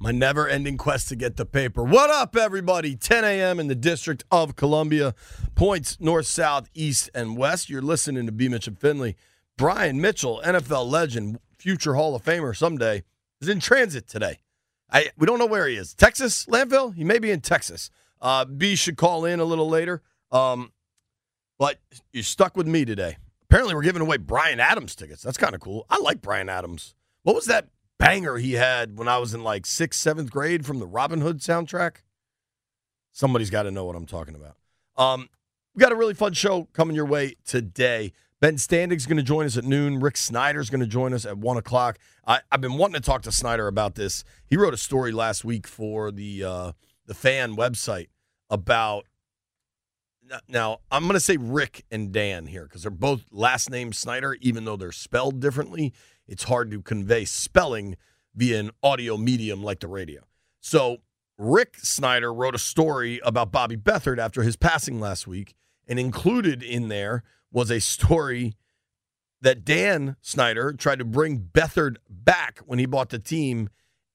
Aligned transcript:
my 0.00 0.10
never 0.10 0.48
ending 0.48 0.78
quest 0.78 1.08
to 1.10 1.14
get 1.16 1.36
the 1.36 1.44
paper. 1.44 1.84
What 1.84 2.08
up, 2.08 2.34
everybody? 2.34 2.96
10 2.96 3.22
a.m. 3.22 3.60
in 3.60 3.66
the 3.66 3.74
District 3.74 4.24
of 4.30 4.56
Columbia. 4.56 5.14
Points 5.54 6.00
north, 6.00 6.26
south, 6.26 6.70
east, 6.72 7.10
and 7.14 7.36
west. 7.36 7.68
You're 7.68 7.82
listening 7.82 8.24
to 8.24 8.32
B. 8.32 8.48
Mitchell 8.48 8.74
Finley. 8.74 9.14
Brian 9.58 10.00
Mitchell, 10.00 10.40
NFL 10.42 10.90
legend, 10.90 11.38
future 11.58 11.94
Hall 11.94 12.14
of 12.14 12.24
Famer 12.24 12.56
someday, 12.56 13.02
is 13.42 13.48
in 13.48 13.60
transit 13.60 14.08
today. 14.08 14.38
I 14.90 15.10
We 15.18 15.26
don't 15.26 15.38
know 15.38 15.44
where 15.46 15.68
he 15.68 15.76
is. 15.76 15.92
Texas, 15.92 16.46
Landville? 16.46 16.94
He 16.94 17.04
may 17.04 17.18
be 17.18 17.30
in 17.30 17.42
Texas. 17.42 17.90
Uh, 18.22 18.46
B 18.46 18.76
should 18.76 18.96
call 18.96 19.26
in 19.26 19.38
a 19.38 19.44
little 19.44 19.68
later. 19.68 20.00
Um, 20.32 20.72
but 21.58 21.78
you're 22.14 22.22
stuck 22.22 22.56
with 22.56 22.66
me 22.66 22.86
today. 22.86 23.18
Apparently, 23.42 23.74
we're 23.74 23.82
giving 23.82 24.00
away 24.00 24.16
Bryan 24.16 24.60
Adams 24.60 24.94
tickets. 24.94 25.22
That's 25.22 25.36
kind 25.36 25.54
of 25.54 25.60
cool. 25.60 25.84
I 25.90 25.98
like 25.98 26.22
Bryan 26.22 26.48
Adams. 26.48 26.94
What 27.22 27.36
was 27.36 27.44
that 27.46 27.68
banger 28.00 28.38
he 28.38 28.54
had 28.54 28.98
when 28.98 29.06
I 29.06 29.18
was 29.18 29.34
in 29.34 29.44
like 29.44 29.66
sixth, 29.66 30.00
seventh 30.00 30.30
grade 30.30 30.66
from 30.66 30.78
the 30.78 30.86
Robin 30.86 31.20
Hood 31.20 31.38
soundtrack. 31.38 31.98
Somebody's 33.12 33.50
got 33.50 33.64
to 33.64 33.70
know 33.70 33.84
what 33.84 33.96
I'm 33.96 34.06
talking 34.06 34.34
about. 34.34 34.56
Um, 34.96 35.28
we 35.74 35.80
got 35.80 35.92
a 35.92 35.96
really 35.96 36.14
fun 36.14 36.32
show 36.32 36.68
coming 36.72 36.96
your 36.96 37.06
way 37.06 37.36
today. 37.44 38.12
Ben 38.40 38.56
Standig's 38.56 39.04
going 39.04 39.18
to 39.18 39.22
join 39.22 39.44
us 39.44 39.58
at 39.58 39.64
noon. 39.64 40.00
Rick 40.00 40.16
Snider's 40.16 40.70
going 40.70 40.80
to 40.80 40.86
join 40.86 41.12
us 41.12 41.26
at 41.26 41.36
one 41.36 41.58
o'clock. 41.58 41.98
I, 42.26 42.40
have 42.50 42.62
been 42.62 42.78
wanting 42.78 42.94
to 42.94 43.00
talk 43.00 43.22
to 43.22 43.32
Snider 43.32 43.66
about 43.66 43.96
this. 43.96 44.24
He 44.46 44.56
wrote 44.56 44.72
a 44.72 44.78
story 44.78 45.12
last 45.12 45.44
week 45.44 45.66
for 45.66 46.10
the 46.10 46.44
uh, 46.44 46.72
the 47.06 47.14
fan 47.14 47.56
website 47.56 48.08
about. 48.48 49.06
Now 50.48 50.78
I'm 50.92 51.02
going 51.02 51.14
to 51.14 51.20
say 51.20 51.36
Rick 51.36 51.84
and 51.90 52.12
Dan 52.12 52.46
here 52.46 52.62
because 52.62 52.82
they're 52.82 52.90
both 52.92 53.24
last 53.32 53.68
name 53.68 53.92
Snyder, 53.92 54.36
even 54.40 54.64
though 54.64 54.76
they're 54.76 54.92
spelled 54.92 55.40
differently 55.40 55.92
it's 56.30 56.44
hard 56.44 56.70
to 56.70 56.80
convey 56.80 57.26
spelling 57.26 57.96
via 58.34 58.60
an 58.60 58.70
audio 58.82 59.16
medium 59.16 59.62
like 59.62 59.80
the 59.80 59.88
radio. 59.88 60.22
So, 60.60 60.98
Rick 61.36 61.76
Snider 61.78 62.32
wrote 62.32 62.54
a 62.54 62.58
story 62.58 63.20
about 63.24 63.50
Bobby 63.50 63.76
Beathard 63.76 64.18
after 64.18 64.42
his 64.42 64.56
passing 64.56 65.00
last 65.00 65.26
week, 65.26 65.54
and 65.88 65.98
included 65.98 66.62
in 66.62 66.88
there 66.88 67.24
was 67.50 67.70
a 67.70 67.80
story 67.80 68.54
that 69.40 69.64
Dan 69.64 70.16
Snyder 70.20 70.72
tried 70.72 70.98
to 71.00 71.04
bring 71.04 71.48
Beathard 71.52 71.96
back 72.08 72.60
when 72.66 72.78
he 72.78 72.86
bought 72.86 73.08
the 73.08 73.18
team 73.18 73.68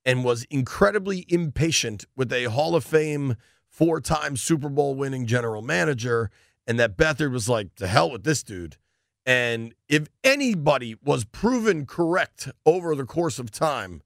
and 0.06 0.24
was 0.24 0.44
incredibly 0.46 1.26
impatient 1.28 2.06
with 2.16 2.32
a 2.32 2.46
Hall 2.46 2.76
of 2.76 2.86
Fame 2.86 3.36
four 3.68 4.00
time 4.00 4.38
Super 4.38 4.70
Bowl 4.70 4.96
winning 4.96 5.26
general 5.26 5.64
manager. 5.64 6.30
And 6.68 6.80
that 6.80 6.96
Beathard 6.96 7.32
was 7.32 7.50
like, 7.50 7.76
to 7.76 7.88
hell 7.88 8.12
with 8.12 8.24
this 8.24 8.44
dude. 8.44 8.78
And 9.26 9.74
if 9.90 10.08
anybody 10.24 10.96
was 11.04 11.26
proven 11.26 11.86
correct 11.86 12.50
over 12.66 12.96
the 12.96 13.06
course 13.06 13.40
of 13.40 13.50
time, 13.50 14.02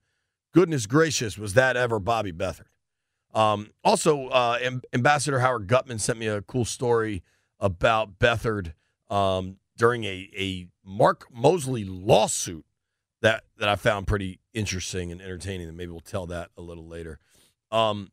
goodness 0.53 0.85
gracious, 0.85 1.38
was 1.38 1.53
that 1.56 1.75
ever 1.75 2.00
Bobby 2.00 2.31
Beathard. 2.31 2.68
Um, 3.34 3.72
also, 3.84 4.28
uh, 4.28 4.57
Am- 4.62 4.81
Ambassador 4.94 5.40
Howard 5.40 5.68
Gutman 5.68 6.00
sent 6.00 6.18
me 6.18 6.28
a 6.28 6.41
cool 6.41 6.66
story 6.66 7.22
about 7.59 8.18
Beathard 8.18 8.74
um, 9.09 9.57
during 9.78 10.06
a, 10.06 10.30
a 10.38 10.68
Mark 10.84 11.28
Moseley 11.31 11.84
lawsuit 11.84 12.66
that, 13.22 13.44
that 13.57 13.68
I 13.68 13.75
found 13.75 14.07
pretty 14.07 14.40
interesting 14.53 15.12
and 15.12 15.22
entertaining. 15.22 15.68
And 15.68 15.78
maybe 15.78 15.91
we'll 15.91 16.00
tell 16.00 16.28
that 16.28 16.50
a 16.57 16.62
little 16.62 16.88
later. 16.88 17.19
Um, 17.72 18.12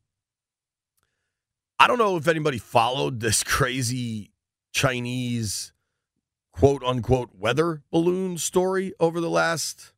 I 1.78 1.86
don't 1.86 1.98
know 1.98 2.16
if 2.16 2.26
anybody 2.26 2.58
followed 2.58 3.20
this 3.20 3.42
crazy 3.44 4.32
Chinese 4.72 5.72
quote 6.56 6.82
unquote 6.82 7.30
weather 7.34 7.82
balloon 7.90 8.38
story 8.38 8.92
over 8.98 9.20
the 9.20 9.28
last 9.28 9.92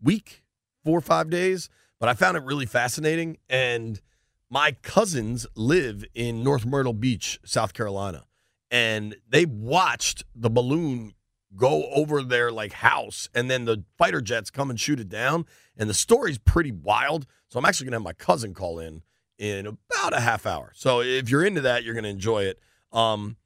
week, 0.00 0.42
four 0.82 0.98
or 0.98 1.02
five 1.02 1.28
days, 1.28 1.68
but 2.00 2.08
I 2.08 2.14
found 2.14 2.36
it 2.36 2.42
really 2.44 2.64
fascinating. 2.66 3.36
And 3.48 4.00
my 4.48 4.72
cousins 4.82 5.46
live 5.54 6.04
in 6.14 6.42
North 6.42 6.64
Myrtle 6.64 6.94
Beach, 6.94 7.38
South 7.44 7.74
Carolina, 7.74 8.24
and 8.70 9.16
they 9.28 9.44
watched 9.44 10.24
the 10.34 10.48
balloon 10.48 11.12
go 11.54 11.84
over 11.90 12.22
their 12.22 12.50
like 12.50 12.72
house 12.72 13.28
and 13.34 13.50
then 13.50 13.66
the 13.66 13.84
fighter 13.98 14.22
jets 14.22 14.48
come 14.48 14.70
and 14.70 14.80
shoot 14.80 14.98
it 14.98 15.10
down 15.10 15.44
and 15.76 15.90
the 15.90 15.94
story's 15.94 16.38
pretty 16.38 16.72
wild. 16.72 17.26
So 17.48 17.58
i'm 17.58 17.66
actually 17.66 17.84
going 17.84 17.92
to 17.92 17.98
have 17.98 18.04
my 18.04 18.14
cousin 18.14 18.54
call 18.54 18.78
in 18.78 19.02
in 19.36 19.66
about 19.66 20.14
a 20.14 20.20
half 20.20 20.46
hour. 20.46 20.72
So 20.74 21.02
if 21.02 21.28
you're 21.28 21.44
into 21.44 21.60
that 21.60 21.84
you're 21.84 21.92
going 21.92 22.04
to 22.04 22.10
enjoy 22.10 22.44
it. 22.44 22.58
Um, 22.90 23.36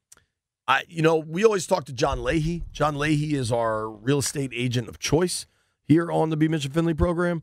I, 0.67 0.83
you 0.89 1.01
know, 1.01 1.15
we 1.15 1.45
always 1.45 1.65
talk 1.65 1.85
to 1.85 1.93
John 1.93 2.23
Leahy. 2.23 2.63
John 2.71 2.97
Leahy 2.97 3.35
is 3.35 3.51
our 3.51 3.89
real 3.89 4.19
estate 4.19 4.51
agent 4.53 4.89
of 4.89 4.99
choice 4.99 5.45
here 5.85 6.11
on 6.11 6.29
the 6.29 6.37
B. 6.37 6.47
Mitchell 6.47 6.71
Finley 6.71 6.93
program. 6.93 7.41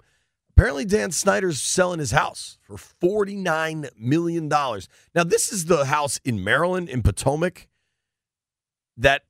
Apparently, 0.51 0.85
Dan 0.85 1.11
Snyder's 1.11 1.61
selling 1.61 1.99
his 1.99 2.13
house 2.13 2.59
for 2.63 2.77
$49 2.77 3.89
million. 3.99 4.49
Now, 4.49 5.25
this 5.25 5.53
is 5.53 5.65
the 5.65 5.87
house 5.87 6.21
in 6.25 6.45
Maryland, 6.45 6.89
in 6.89 7.03
Potomac, 7.03 7.67
that 8.97 9.23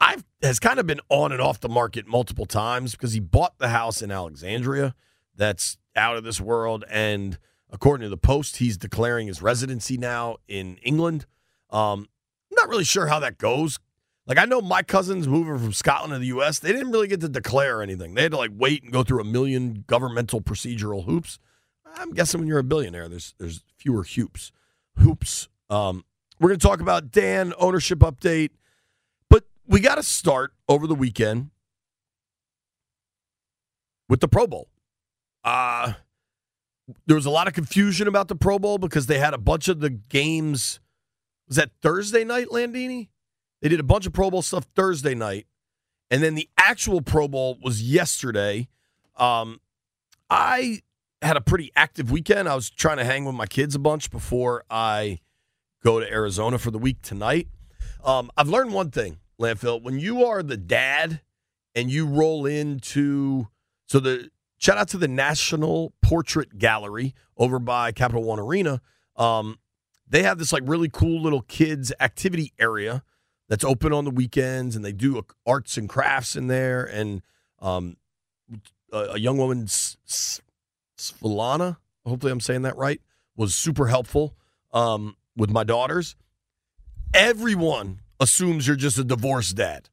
I've 0.00 0.24
has 0.42 0.58
kind 0.58 0.80
of 0.80 0.86
been 0.86 1.00
on 1.08 1.30
and 1.30 1.40
off 1.40 1.60
the 1.60 1.68
market 1.68 2.06
multiple 2.06 2.46
times 2.46 2.92
because 2.92 3.12
he 3.12 3.20
bought 3.20 3.58
the 3.58 3.68
house 3.68 4.02
in 4.02 4.10
Alexandria 4.10 4.94
that's 5.36 5.78
out 5.94 6.16
of 6.16 6.24
this 6.24 6.40
world. 6.40 6.84
And 6.90 7.38
according 7.70 8.04
to 8.04 8.08
the 8.08 8.16
Post, 8.16 8.56
he's 8.56 8.76
declaring 8.76 9.28
his 9.28 9.40
residency 9.40 9.96
now 9.96 10.38
in 10.48 10.78
England. 10.78 11.26
Um, 11.70 12.08
I'm 12.52 12.66
not 12.66 12.68
really 12.68 12.84
sure 12.84 13.06
how 13.06 13.18
that 13.20 13.38
goes. 13.38 13.78
Like 14.26 14.38
I 14.38 14.44
know 14.44 14.60
my 14.60 14.82
cousins 14.82 15.26
moving 15.26 15.58
from 15.58 15.72
Scotland 15.72 16.12
to 16.12 16.18
the 16.18 16.26
U.S. 16.26 16.58
They 16.58 16.72
didn't 16.72 16.92
really 16.92 17.08
get 17.08 17.20
to 17.22 17.28
declare 17.28 17.82
anything. 17.82 18.14
They 18.14 18.22
had 18.22 18.32
to 18.32 18.38
like 18.38 18.52
wait 18.54 18.82
and 18.82 18.92
go 18.92 19.02
through 19.02 19.20
a 19.20 19.24
million 19.24 19.84
governmental 19.86 20.40
procedural 20.40 21.04
hoops. 21.04 21.38
I'm 21.96 22.12
guessing 22.12 22.40
when 22.40 22.48
you're 22.48 22.58
a 22.58 22.64
billionaire, 22.64 23.08
there's 23.08 23.34
there's 23.38 23.64
fewer 23.76 24.04
hoops. 24.04 24.52
Hoops. 24.98 25.48
Um, 25.70 26.04
we're 26.38 26.50
going 26.50 26.60
to 26.60 26.66
talk 26.66 26.80
about 26.80 27.10
Dan 27.10 27.54
ownership 27.58 28.00
update, 28.00 28.50
but 29.30 29.44
we 29.66 29.80
got 29.80 29.94
to 29.94 30.02
start 30.02 30.52
over 30.68 30.86
the 30.86 30.94
weekend 30.94 31.50
with 34.08 34.20
the 34.20 34.28
Pro 34.28 34.46
Bowl. 34.46 34.68
Uh, 35.42 35.94
there 37.06 37.16
was 37.16 37.26
a 37.26 37.30
lot 37.30 37.48
of 37.48 37.54
confusion 37.54 38.06
about 38.06 38.28
the 38.28 38.36
Pro 38.36 38.58
Bowl 38.58 38.78
because 38.78 39.06
they 39.06 39.18
had 39.18 39.34
a 39.34 39.38
bunch 39.38 39.68
of 39.68 39.80
the 39.80 39.90
games 39.90 40.80
was 41.52 41.58
that 41.58 41.70
Thursday 41.82 42.24
night, 42.24 42.46
Landini? 42.48 43.10
They 43.60 43.68
did 43.68 43.78
a 43.78 43.82
bunch 43.82 44.06
of 44.06 44.14
Pro 44.14 44.30
Bowl 44.30 44.40
stuff 44.40 44.66
Thursday 44.74 45.14
night, 45.14 45.46
and 46.10 46.22
then 46.22 46.34
the 46.34 46.48
actual 46.56 47.02
Pro 47.02 47.28
Bowl 47.28 47.58
was 47.62 47.82
yesterday. 47.82 48.68
Um, 49.18 49.60
I 50.30 50.80
had 51.20 51.36
a 51.36 51.42
pretty 51.42 51.70
active 51.76 52.10
weekend. 52.10 52.48
I 52.48 52.54
was 52.54 52.70
trying 52.70 52.96
to 52.96 53.04
hang 53.04 53.26
with 53.26 53.34
my 53.34 53.44
kids 53.44 53.74
a 53.74 53.78
bunch 53.78 54.10
before 54.10 54.64
I 54.70 55.20
go 55.84 56.00
to 56.00 56.10
Arizona 56.10 56.56
for 56.56 56.70
the 56.70 56.78
week 56.78 57.02
tonight. 57.02 57.48
Um, 58.02 58.30
I've 58.34 58.48
learned 58.48 58.72
one 58.72 58.90
thing, 58.90 59.18
Landfill. 59.38 59.82
When 59.82 59.98
you 59.98 60.24
are 60.24 60.42
the 60.42 60.56
dad 60.56 61.20
and 61.74 61.90
you 61.90 62.06
roll 62.06 62.46
into 62.46 63.48
so 63.88 64.00
the 64.00 64.30
shout 64.56 64.78
out 64.78 64.88
to 64.88 64.96
the 64.96 65.06
National 65.06 65.92
Portrait 66.00 66.56
Gallery 66.56 67.14
over 67.36 67.58
by 67.58 67.92
Capital 67.92 68.22
One 68.22 68.38
Arena. 68.38 68.80
Um, 69.16 69.58
they 70.12 70.22
have 70.22 70.38
this 70.38 70.52
like 70.52 70.62
really 70.66 70.90
cool 70.90 71.20
little 71.20 71.40
kids 71.40 71.92
activity 71.98 72.52
area 72.58 73.02
that's 73.48 73.64
open 73.64 73.92
on 73.92 74.04
the 74.04 74.10
weekends, 74.10 74.76
and 74.76 74.84
they 74.84 74.92
do 74.92 75.24
arts 75.46 75.78
and 75.78 75.88
crafts 75.88 76.36
in 76.36 76.48
there. 76.48 76.84
And 76.84 77.22
um, 77.60 77.96
a, 78.92 79.14
a 79.14 79.18
young 79.18 79.38
woman, 79.38 79.66
Svalana, 79.66 81.78
hopefully 82.04 82.30
I'm 82.30 82.40
saying 82.40 82.62
that 82.62 82.76
right, 82.76 83.00
was 83.36 83.54
super 83.54 83.86
helpful 83.86 84.34
um, 84.72 85.16
with 85.34 85.50
my 85.50 85.64
daughters. 85.64 86.14
Everyone 87.14 88.00
assumes 88.20 88.66
you're 88.66 88.76
just 88.76 88.98
a 88.98 89.04
divorced 89.04 89.56
dad, 89.56 89.88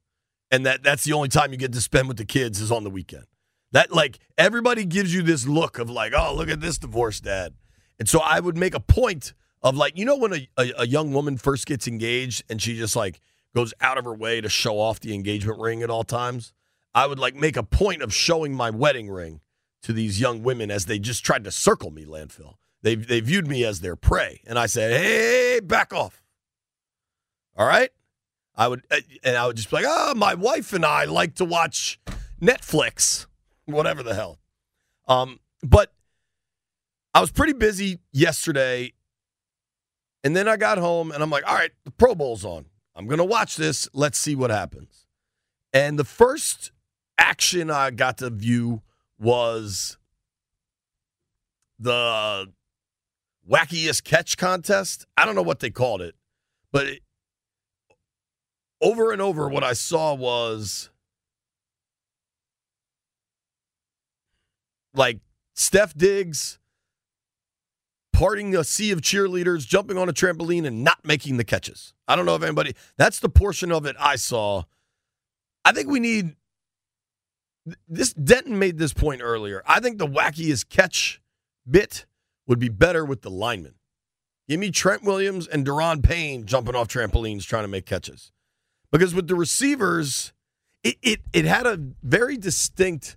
and 0.50 0.66
that 0.66 0.82
that's 0.82 1.04
the 1.04 1.14
only 1.14 1.28
time 1.28 1.50
you 1.50 1.56
get 1.56 1.72
to 1.72 1.80
spend 1.80 2.08
with 2.08 2.18
the 2.18 2.26
kids 2.26 2.60
is 2.60 2.70
on 2.70 2.84
the 2.84 2.90
weekend. 2.90 3.24
That 3.72 3.90
like 3.90 4.18
everybody 4.36 4.84
gives 4.84 5.14
you 5.14 5.22
this 5.22 5.46
look 5.46 5.78
of 5.78 5.88
like, 5.88 6.12
oh, 6.14 6.34
look 6.34 6.50
at 6.50 6.60
this 6.60 6.76
divorced 6.76 7.24
dad. 7.24 7.54
And 7.98 8.06
so 8.06 8.20
I 8.20 8.40
would 8.40 8.58
make 8.58 8.74
a 8.74 8.80
point 8.80 9.32
of 9.62 9.76
like, 9.76 9.96
you 9.98 10.04
know, 10.04 10.16
when 10.16 10.32
a, 10.32 10.48
a, 10.56 10.72
a 10.78 10.86
young 10.86 11.12
woman 11.12 11.36
first 11.36 11.66
gets 11.66 11.86
engaged 11.86 12.42
and 12.48 12.60
she 12.60 12.76
just 12.76 12.96
like 12.96 13.20
goes 13.54 13.74
out 13.80 13.98
of 13.98 14.04
her 14.04 14.14
way 14.14 14.40
to 14.40 14.48
show 14.48 14.78
off 14.78 15.00
the 15.00 15.14
engagement 15.14 15.58
ring 15.58 15.82
at 15.82 15.90
all 15.90 16.04
times. 16.04 16.52
I 16.94 17.06
would 17.06 17.18
like 17.18 17.34
make 17.34 17.56
a 17.56 17.62
point 17.62 18.02
of 18.02 18.12
showing 18.12 18.54
my 18.54 18.70
wedding 18.70 19.10
ring 19.10 19.40
to 19.82 19.92
these 19.92 20.20
young 20.20 20.42
women 20.42 20.70
as 20.70 20.86
they 20.86 20.98
just 20.98 21.24
tried 21.24 21.44
to 21.44 21.50
circle 21.50 21.90
me, 21.90 22.04
landfill. 22.04 22.54
They 22.82 22.94
they 22.94 23.20
viewed 23.20 23.46
me 23.46 23.64
as 23.64 23.80
their 23.80 23.96
prey, 23.96 24.40
and 24.46 24.58
I 24.58 24.66
said, 24.66 24.98
"Hey, 24.98 25.60
back 25.60 25.92
off." 25.92 26.22
All 27.56 27.66
right, 27.66 27.90
I 28.56 28.68
would, 28.68 28.82
uh, 28.90 29.00
and 29.22 29.36
I 29.36 29.46
would 29.46 29.56
just 29.56 29.70
be 29.70 29.76
like, 29.76 29.84
"Oh, 29.86 30.14
my 30.14 30.34
wife 30.34 30.72
and 30.72 30.84
I 30.84 31.04
like 31.04 31.34
to 31.36 31.44
watch 31.44 32.00
Netflix, 32.40 33.26
whatever 33.66 34.02
the 34.02 34.14
hell." 34.14 34.38
Um, 35.06 35.40
but 35.62 35.92
I 37.12 37.20
was 37.20 37.30
pretty 37.30 37.52
busy 37.52 37.98
yesterday, 38.12 38.94
and 40.22 40.36
then 40.36 40.48
I 40.48 40.56
got 40.56 40.78
home, 40.78 41.12
and 41.12 41.22
I'm 41.22 41.30
like, 41.30 41.46
"All 41.46 41.54
right, 41.54 41.72
the 41.84 41.90
Pro 41.90 42.14
Bowl's 42.14 42.44
on. 42.44 42.66
I'm 42.94 43.06
gonna 43.06 43.24
watch 43.24 43.56
this. 43.56 43.88
Let's 43.92 44.18
see 44.18 44.34
what 44.34 44.50
happens." 44.50 45.06
And 45.72 45.98
the 45.98 46.04
first 46.04 46.72
action 47.18 47.70
I 47.70 47.90
got 47.90 48.18
to 48.18 48.30
view 48.30 48.82
was 49.18 49.98
the 51.78 52.52
wackiest 53.48 54.04
catch 54.04 54.36
contest. 54.36 55.06
I 55.16 55.24
don't 55.24 55.34
know 55.34 55.42
what 55.42 55.60
they 55.60 55.70
called 55.70 56.02
it, 56.02 56.14
but 56.72 56.86
it, 56.86 57.02
over 58.80 59.12
and 59.12 59.20
over, 59.20 59.48
what 59.48 59.64
I 59.64 59.72
saw 59.72 60.14
was 60.14 60.90
like 64.94 65.20
Steph 65.54 65.94
Diggs 65.94 66.59
parting 68.20 68.54
a 68.54 68.62
sea 68.62 68.90
of 68.90 69.00
cheerleaders, 69.00 69.66
jumping 69.66 69.96
on 69.96 70.06
a 70.06 70.12
trampoline, 70.12 70.66
and 70.66 70.84
not 70.84 70.98
making 71.02 71.38
the 71.38 71.44
catches. 71.44 71.94
I 72.06 72.16
don't 72.16 72.26
know 72.26 72.34
if 72.34 72.42
anybody, 72.42 72.74
that's 72.98 73.18
the 73.18 73.30
portion 73.30 73.72
of 73.72 73.86
it 73.86 73.96
I 73.98 74.16
saw. 74.16 74.64
I 75.64 75.72
think 75.72 75.88
we 75.88 76.00
need 76.00 76.36
this. 77.88 78.12
Denton 78.12 78.58
made 78.58 78.76
this 78.76 78.92
point 78.92 79.22
earlier. 79.24 79.62
I 79.66 79.80
think 79.80 79.96
the 79.96 80.06
wackiest 80.06 80.68
catch 80.68 81.22
bit 81.68 82.04
would 82.46 82.58
be 82.58 82.68
better 82.68 83.06
with 83.06 83.22
the 83.22 83.30
linemen. 83.30 83.76
Give 84.50 84.60
me 84.60 84.70
Trent 84.70 85.02
Williams 85.02 85.46
and 85.46 85.66
Daron 85.66 86.02
Payne 86.02 86.44
jumping 86.44 86.74
off 86.74 86.88
trampolines 86.88 87.46
trying 87.46 87.64
to 87.64 87.68
make 87.68 87.86
catches. 87.86 88.32
Because 88.92 89.14
with 89.14 89.28
the 89.28 89.34
receivers, 89.34 90.34
it, 90.84 90.96
it, 91.00 91.20
it 91.32 91.46
had 91.46 91.64
a 91.64 91.80
very 92.02 92.36
distinct 92.36 93.16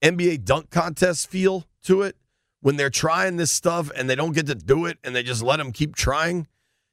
NBA 0.00 0.44
dunk 0.44 0.70
contest 0.70 1.28
feel 1.28 1.66
to 1.82 2.00
it 2.00 2.16
when 2.62 2.76
they're 2.76 2.90
trying 2.90 3.36
this 3.36 3.50
stuff 3.50 3.90
and 3.94 4.08
they 4.08 4.14
don't 4.14 4.32
get 4.32 4.46
to 4.46 4.54
do 4.54 4.86
it 4.86 4.96
and 5.04 5.14
they 5.14 5.22
just 5.22 5.42
let 5.42 5.58
them 5.58 5.72
keep 5.72 5.94
trying. 5.94 6.46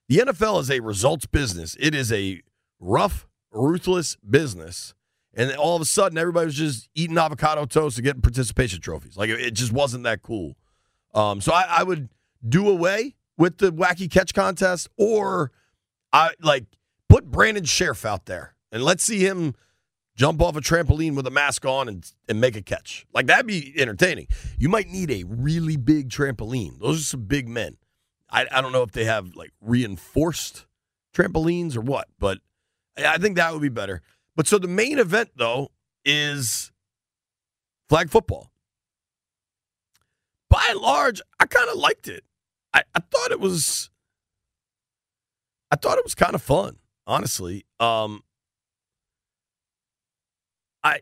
The 0.09 0.17
NFL 0.17 0.59
is 0.61 0.71
a 0.71 0.79
results 0.81 1.27
business. 1.27 1.77
It 1.79 1.95
is 1.95 2.11
a 2.11 2.41
rough, 2.79 3.27
ruthless 3.51 4.17
business. 4.17 4.93
And 5.35 5.55
all 5.55 5.75
of 5.75 5.81
a 5.81 5.85
sudden, 5.85 6.17
everybody 6.17 6.47
was 6.47 6.55
just 6.55 6.89
eating 6.95 7.17
avocado 7.17 7.65
toast 7.65 7.97
and 7.97 8.05
getting 8.05 8.21
participation 8.21 8.81
trophies. 8.81 9.15
Like 9.15 9.29
it 9.29 9.51
just 9.51 9.71
wasn't 9.71 10.03
that 10.03 10.23
cool. 10.23 10.57
Um, 11.13 11.39
so 11.39 11.53
I, 11.53 11.65
I 11.69 11.83
would 11.83 12.09
do 12.47 12.67
away 12.67 13.15
with 13.37 13.59
the 13.59 13.71
wacky 13.71 14.09
catch 14.09 14.33
contest, 14.33 14.89
or 14.97 15.51
I 16.11 16.31
like 16.41 16.65
put 17.07 17.29
Brandon 17.29 17.63
Scherff 17.63 18.05
out 18.05 18.25
there 18.25 18.55
and 18.71 18.83
let's 18.83 19.03
see 19.03 19.19
him 19.19 19.53
jump 20.19 20.41
off 20.41 20.57
a 20.57 20.59
trampoline 20.59 21.15
with 21.15 21.25
a 21.25 21.31
mask 21.31 21.65
on 21.65 21.87
and, 21.87 22.11
and 22.27 22.41
make 22.41 22.57
a 22.57 22.61
catch. 22.61 23.07
Like 23.13 23.27
that'd 23.27 23.47
be 23.47 23.73
entertaining. 23.77 24.27
You 24.57 24.67
might 24.67 24.89
need 24.89 25.09
a 25.09 25.23
really 25.25 25.77
big 25.77 26.09
trampoline. 26.09 26.77
Those 26.79 26.99
are 26.99 27.05
some 27.05 27.23
big 27.23 27.47
men. 27.47 27.77
I, 28.29 28.45
I 28.51 28.61
don't 28.61 28.73
know 28.73 28.83
if 28.83 28.91
they 28.91 29.05
have 29.05 29.33
like 29.35 29.53
reinforced 29.61 30.65
trampolines 31.15 31.77
or 31.77 31.81
what, 31.81 32.09
but 32.19 32.39
I 32.97 33.17
think 33.17 33.37
that 33.37 33.53
would 33.53 33.61
be 33.61 33.69
better. 33.69 34.01
But 34.35 34.45
so 34.45 34.57
the 34.57 34.67
main 34.67 34.99
event 34.99 35.29
though 35.37 35.71
is 36.03 36.73
flag 37.87 38.09
football 38.09 38.51
by 40.49 40.67
and 40.69 40.81
large, 40.81 41.21
I 41.39 41.45
kind 41.45 41.69
of 41.69 41.77
liked 41.77 42.09
it. 42.09 42.25
I, 42.73 42.83
I 42.93 42.99
thought 42.99 43.31
it 43.31 43.39
was 43.39 43.89
I 45.71 45.77
thought 45.77 45.97
it 45.97 46.03
was 46.03 46.15
kind 46.15 46.35
of 46.35 46.41
fun, 46.41 46.75
honestly. 47.07 47.65
Um 47.79 48.23
I 50.83 50.99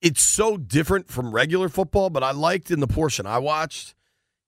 it's 0.00 0.22
so 0.22 0.56
different 0.56 1.08
from 1.08 1.32
regular 1.32 1.68
football, 1.68 2.10
but 2.10 2.22
I 2.22 2.32
liked 2.32 2.70
in 2.70 2.80
the 2.80 2.86
portion 2.86 3.26
I 3.26 3.38
watched, 3.38 3.94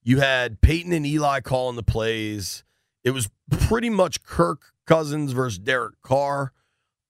you 0.02 0.20
had 0.20 0.60
Peyton 0.60 0.92
and 0.92 1.06
Eli 1.06 1.40
calling 1.40 1.76
the 1.76 1.82
plays. 1.82 2.64
It 3.04 3.10
was 3.10 3.28
pretty 3.50 3.90
much 3.90 4.22
Kirk 4.22 4.72
Cousins 4.86 5.32
versus 5.32 5.58
Derek 5.58 6.00
Carr 6.02 6.52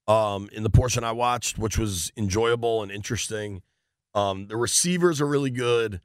um, 0.06 0.48
in 0.52 0.62
the 0.62 0.70
portion 0.70 1.04
I 1.04 1.12
watched, 1.12 1.58
which 1.58 1.78
was 1.78 2.12
enjoyable 2.16 2.82
and 2.82 2.90
interesting. 2.90 3.62
Um, 4.14 4.46
the 4.46 4.56
receivers 4.56 5.20
are 5.20 5.26
really 5.26 5.50
good. 5.50 6.00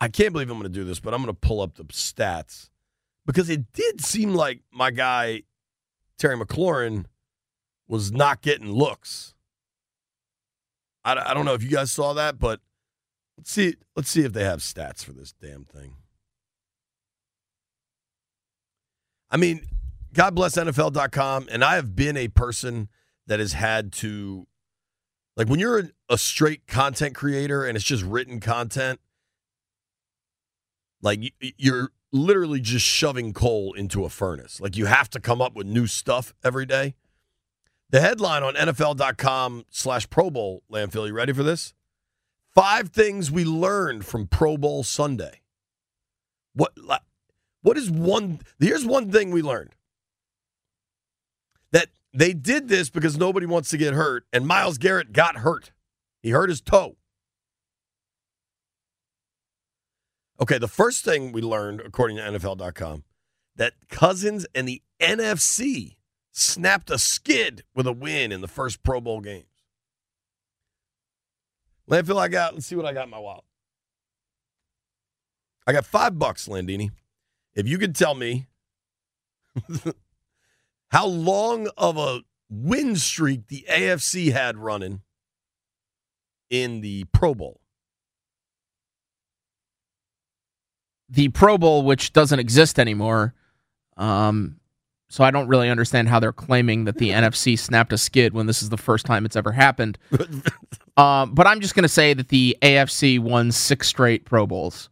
I 0.00 0.08
can't 0.08 0.32
believe 0.32 0.50
I'm 0.50 0.58
going 0.58 0.70
to 0.70 0.78
do 0.78 0.84
this, 0.84 1.00
but 1.00 1.14
I'm 1.14 1.22
going 1.22 1.34
to 1.34 1.40
pull 1.40 1.60
up 1.60 1.76
the 1.76 1.84
stats 1.84 2.70
because 3.24 3.48
it 3.48 3.72
did 3.72 4.04
seem 4.04 4.34
like 4.34 4.60
my 4.72 4.90
guy 4.90 5.42
Terry 6.18 6.36
McLaurin 6.36 7.06
was 7.88 8.12
not 8.12 8.42
getting 8.42 8.70
looks. 8.70 9.33
I, 11.04 11.30
I 11.30 11.34
don't 11.34 11.44
know 11.44 11.54
if 11.54 11.62
you 11.62 11.70
guys 11.70 11.92
saw 11.92 12.12
that, 12.14 12.38
but 12.38 12.60
let's 13.36 13.50
see. 13.50 13.74
Let's 13.96 14.10
see 14.10 14.22
if 14.22 14.32
they 14.32 14.44
have 14.44 14.60
stats 14.60 15.04
for 15.04 15.12
this 15.12 15.32
damn 15.32 15.64
thing. 15.64 15.96
I 19.30 19.36
mean, 19.36 19.66
God 20.12 20.34
bless 20.34 20.56
NFL.com, 20.56 21.48
and 21.50 21.64
I 21.64 21.74
have 21.74 21.96
been 21.96 22.16
a 22.16 22.28
person 22.28 22.88
that 23.26 23.40
has 23.40 23.54
had 23.54 23.90
to, 23.94 24.46
like, 25.36 25.48
when 25.48 25.58
you're 25.58 25.90
a 26.08 26.18
straight 26.18 26.66
content 26.66 27.14
creator 27.14 27.64
and 27.64 27.76
it's 27.76 27.84
just 27.84 28.04
written 28.04 28.38
content 28.38 29.00
like 31.04 31.34
you're 31.58 31.90
literally 32.12 32.60
just 32.60 32.86
shoving 32.86 33.32
coal 33.32 33.74
into 33.74 34.04
a 34.04 34.08
furnace. 34.08 34.60
Like 34.60 34.76
you 34.76 34.86
have 34.86 35.10
to 35.10 35.20
come 35.20 35.42
up 35.42 35.54
with 35.54 35.66
new 35.66 35.86
stuff 35.86 36.32
every 36.42 36.64
day. 36.64 36.94
The 37.90 38.00
headline 38.00 38.42
on 38.42 38.54
NFL.com 38.54 39.66
slash 39.70 40.08
Pro 40.10 40.30
Bowl, 40.30 40.62
landfill, 40.70 41.06
you 41.06 41.12
ready 41.12 41.32
for 41.32 41.42
this? 41.42 41.74
Five 42.54 42.90
things 42.90 43.30
we 43.30 43.44
learned 43.44 44.06
from 44.06 44.26
Pro 44.26 44.56
Bowl 44.56 44.84
Sunday. 44.84 45.40
What 46.54 46.72
what 47.62 47.76
is 47.76 47.90
one 47.90 48.40
here's 48.60 48.86
one 48.86 49.10
thing 49.10 49.32
we 49.32 49.42
learned. 49.42 49.74
That 51.72 51.88
they 52.12 52.32
did 52.32 52.68
this 52.68 52.90
because 52.90 53.18
nobody 53.18 53.46
wants 53.46 53.70
to 53.70 53.76
get 53.76 53.94
hurt, 53.94 54.24
and 54.32 54.46
Myles 54.46 54.78
Garrett 54.78 55.12
got 55.12 55.38
hurt. 55.38 55.72
He 56.22 56.30
hurt 56.30 56.48
his 56.48 56.60
toe. 56.60 56.96
Okay, 60.40 60.58
the 60.58 60.68
first 60.68 61.04
thing 61.04 61.32
we 61.32 61.42
learned, 61.42 61.80
according 61.80 62.16
to 62.18 62.22
NFL.com, 62.22 63.04
that 63.56 63.74
Cousins 63.88 64.46
and 64.54 64.66
the 64.68 64.82
NFC 65.00 65.96
snapped 66.34 66.90
a 66.90 66.98
skid 66.98 67.64
with 67.74 67.86
a 67.86 67.92
win 67.92 68.30
in 68.32 68.42
the 68.42 68.48
first 68.48 68.82
Pro 68.82 69.00
Bowl 69.00 69.20
games. 69.20 69.46
Landfill, 71.90 72.18
I 72.18 72.28
got, 72.28 72.54
let's 72.54 72.66
see 72.66 72.76
what 72.76 72.84
I 72.84 72.92
got 72.92 73.04
in 73.04 73.10
my 73.10 73.18
wallet. 73.18 73.44
I 75.66 75.72
got 75.72 75.86
five 75.86 76.18
bucks, 76.18 76.46
Landini. 76.46 76.90
If 77.54 77.66
you 77.66 77.78
could 77.78 77.94
tell 77.94 78.14
me 78.14 78.48
how 80.88 81.06
long 81.06 81.68
of 81.78 81.96
a 81.96 82.22
win 82.50 82.96
streak 82.96 83.46
the 83.46 83.64
AFC 83.70 84.32
had 84.32 84.58
running 84.58 85.00
in 86.50 86.82
the 86.82 87.04
Pro 87.12 87.34
Bowl. 87.34 87.60
the 91.14 91.28
Pro 91.28 91.58
Bowl, 91.58 91.82
which 91.82 92.12
doesn't 92.12 92.38
exist 92.38 92.78
anymore. 92.78 93.34
Um, 93.96 94.58
so 95.14 95.22
I 95.22 95.30
don't 95.30 95.46
really 95.46 95.70
understand 95.70 96.08
how 96.08 96.18
they're 96.18 96.32
claiming 96.32 96.86
that 96.86 96.98
the 96.98 97.10
NFC 97.10 97.56
snapped 97.56 97.92
a 97.92 97.98
skid 97.98 98.34
when 98.34 98.46
this 98.46 98.64
is 98.64 98.70
the 98.70 98.76
first 98.76 99.06
time 99.06 99.24
it's 99.24 99.36
ever 99.36 99.52
happened. 99.52 99.96
um, 100.96 101.34
but 101.34 101.46
I'm 101.46 101.60
just 101.60 101.76
going 101.76 101.84
to 101.84 101.88
say 101.88 102.14
that 102.14 102.30
the 102.30 102.58
AFC 102.60 103.20
won 103.20 103.52
six 103.52 103.86
straight 103.86 104.24
Pro 104.24 104.44
Bowls. 104.44 104.90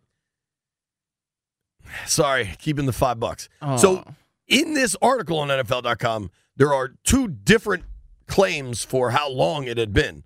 Sorry, 2.06 2.54
keeping 2.60 2.86
the 2.86 2.92
five 2.92 3.18
bucks. 3.18 3.48
Oh. 3.60 3.76
So 3.76 4.04
in 4.46 4.74
this 4.74 4.94
article 5.02 5.40
on 5.40 5.48
NFL.com, 5.48 6.30
there 6.54 6.72
are 6.72 6.90
two 7.02 7.26
different 7.26 7.82
claims 8.28 8.84
for 8.84 9.10
how 9.10 9.28
long 9.28 9.64
it 9.64 9.76
had 9.76 9.92
been. 9.92 10.22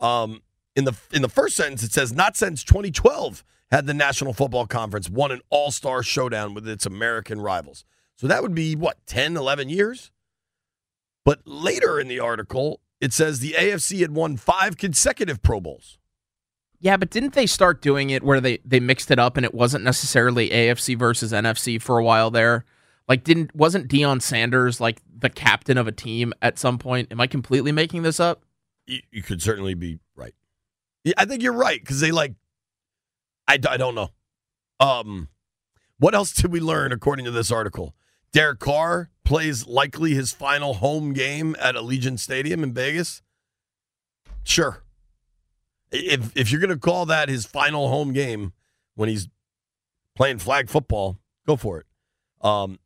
Um, 0.00 0.42
in 0.74 0.86
the 0.86 0.96
in 1.12 1.22
the 1.22 1.28
first 1.28 1.54
sentence, 1.54 1.84
it 1.84 1.92
says 1.92 2.12
not 2.12 2.36
since 2.36 2.64
2012 2.64 3.44
had 3.70 3.86
the 3.86 3.94
National 3.94 4.32
Football 4.32 4.66
Conference 4.66 5.08
won 5.08 5.30
an 5.30 5.40
all 5.50 5.70
star 5.70 6.02
showdown 6.02 6.52
with 6.52 6.68
its 6.68 6.84
American 6.84 7.40
rivals. 7.40 7.84
So 8.16 8.26
that 8.26 8.42
would 8.42 8.54
be, 8.54 8.74
what, 8.74 8.98
10, 9.06 9.36
11 9.36 9.68
years? 9.68 10.10
But 11.24 11.40
later 11.44 12.00
in 12.00 12.08
the 12.08 12.20
article, 12.20 12.80
it 13.00 13.12
says 13.12 13.40
the 13.40 13.54
AFC 13.58 14.00
had 14.00 14.12
won 14.12 14.36
five 14.36 14.76
consecutive 14.76 15.42
Pro 15.42 15.60
Bowls. 15.60 15.98
Yeah, 16.78 16.96
but 16.96 17.10
didn't 17.10 17.34
they 17.34 17.46
start 17.46 17.82
doing 17.82 18.10
it 18.10 18.22
where 18.22 18.40
they, 18.40 18.58
they 18.64 18.80
mixed 18.80 19.10
it 19.10 19.18
up 19.18 19.36
and 19.36 19.44
it 19.44 19.54
wasn't 19.54 19.84
necessarily 19.84 20.50
AFC 20.50 20.96
versus 20.96 21.32
NFC 21.32 21.80
for 21.80 21.98
a 21.98 22.04
while 22.04 22.30
there? 22.30 22.64
Like, 23.08 23.24
didn't 23.24 23.54
wasn't 23.54 23.88
Deion 23.88 24.20
Sanders 24.20 24.80
like 24.80 25.00
the 25.18 25.30
captain 25.30 25.78
of 25.78 25.86
a 25.86 25.92
team 25.92 26.32
at 26.42 26.58
some 26.58 26.78
point? 26.78 27.10
Am 27.10 27.20
I 27.20 27.26
completely 27.26 27.72
making 27.72 28.02
this 28.02 28.20
up? 28.20 28.44
You, 28.86 29.00
you 29.10 29.22
could 29.22 29.40
certainly 29.40 29.74
be 29.74 29.98
right. 30.14 30.34
Yeah, 31.04 31.14
I 31.16 31.24
think 31.24 31.42
you're 31.42 31.52
right 31.52 31.80
because 31.80 32.00
they 32.00 32.10
like. 32.10 32.34
I, 33.48 33.58
I 33.68 33.76
don't 33.76 33.94
know. 33.94 34.10
Um, 34.80 35.28
what 35.98 36.14
else 36.14 36.32
did 36.32 36.52
we 36.52 36.60
learn 36.60 36.92
according 36.92 37.24
to 37.24 37.30
this 37.30 37.52
article? 37.52 37.94
Derek 38.32 38.58
Carr 38.58 39.10
plays 39.24 39.66
likely 39.66 40.14
his 40.14 40.32
final 40.32 40.74
home 40.74 41.12
game 41.12 41.56
at 41.58 41.74
Allegiant 41.74 42.18
Stadium 42.18 42.62
in 42.62 42.72
Vegas. 42.72 43.22
Sure. 44.44 44.82
If 45.90 46.36
if 46.36 46.50
you're 46.50 46.60
going 46.60 46.70
to 46.70 46.78
call 46.78 47.06
that 47.06 47.28
his 47.28 47.46
final 47.46 47.88
home 47.88 48.12
game 48.12 48.52
when 48.94 49.08
he's 49.08 49.28
playing 50.14 50.38
flag 50.38 50.68
football, 50.68 51.18
go 51.46 51.56
for 51.56 51.80
it. 51.80 51.86
Um, 52.46 52.78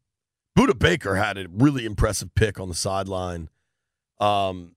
Budda 0.58 0.78
Baker 0.78 1.16
had 1.16 1.38
a 1.38 1.46
really 1.50 1.84
impressive 1.84 2.34
pick 2.34 2.60
on 2.60 2.68
the 2.68 2.74
sideline. 2.74 3.48
Um, 4.18 4.74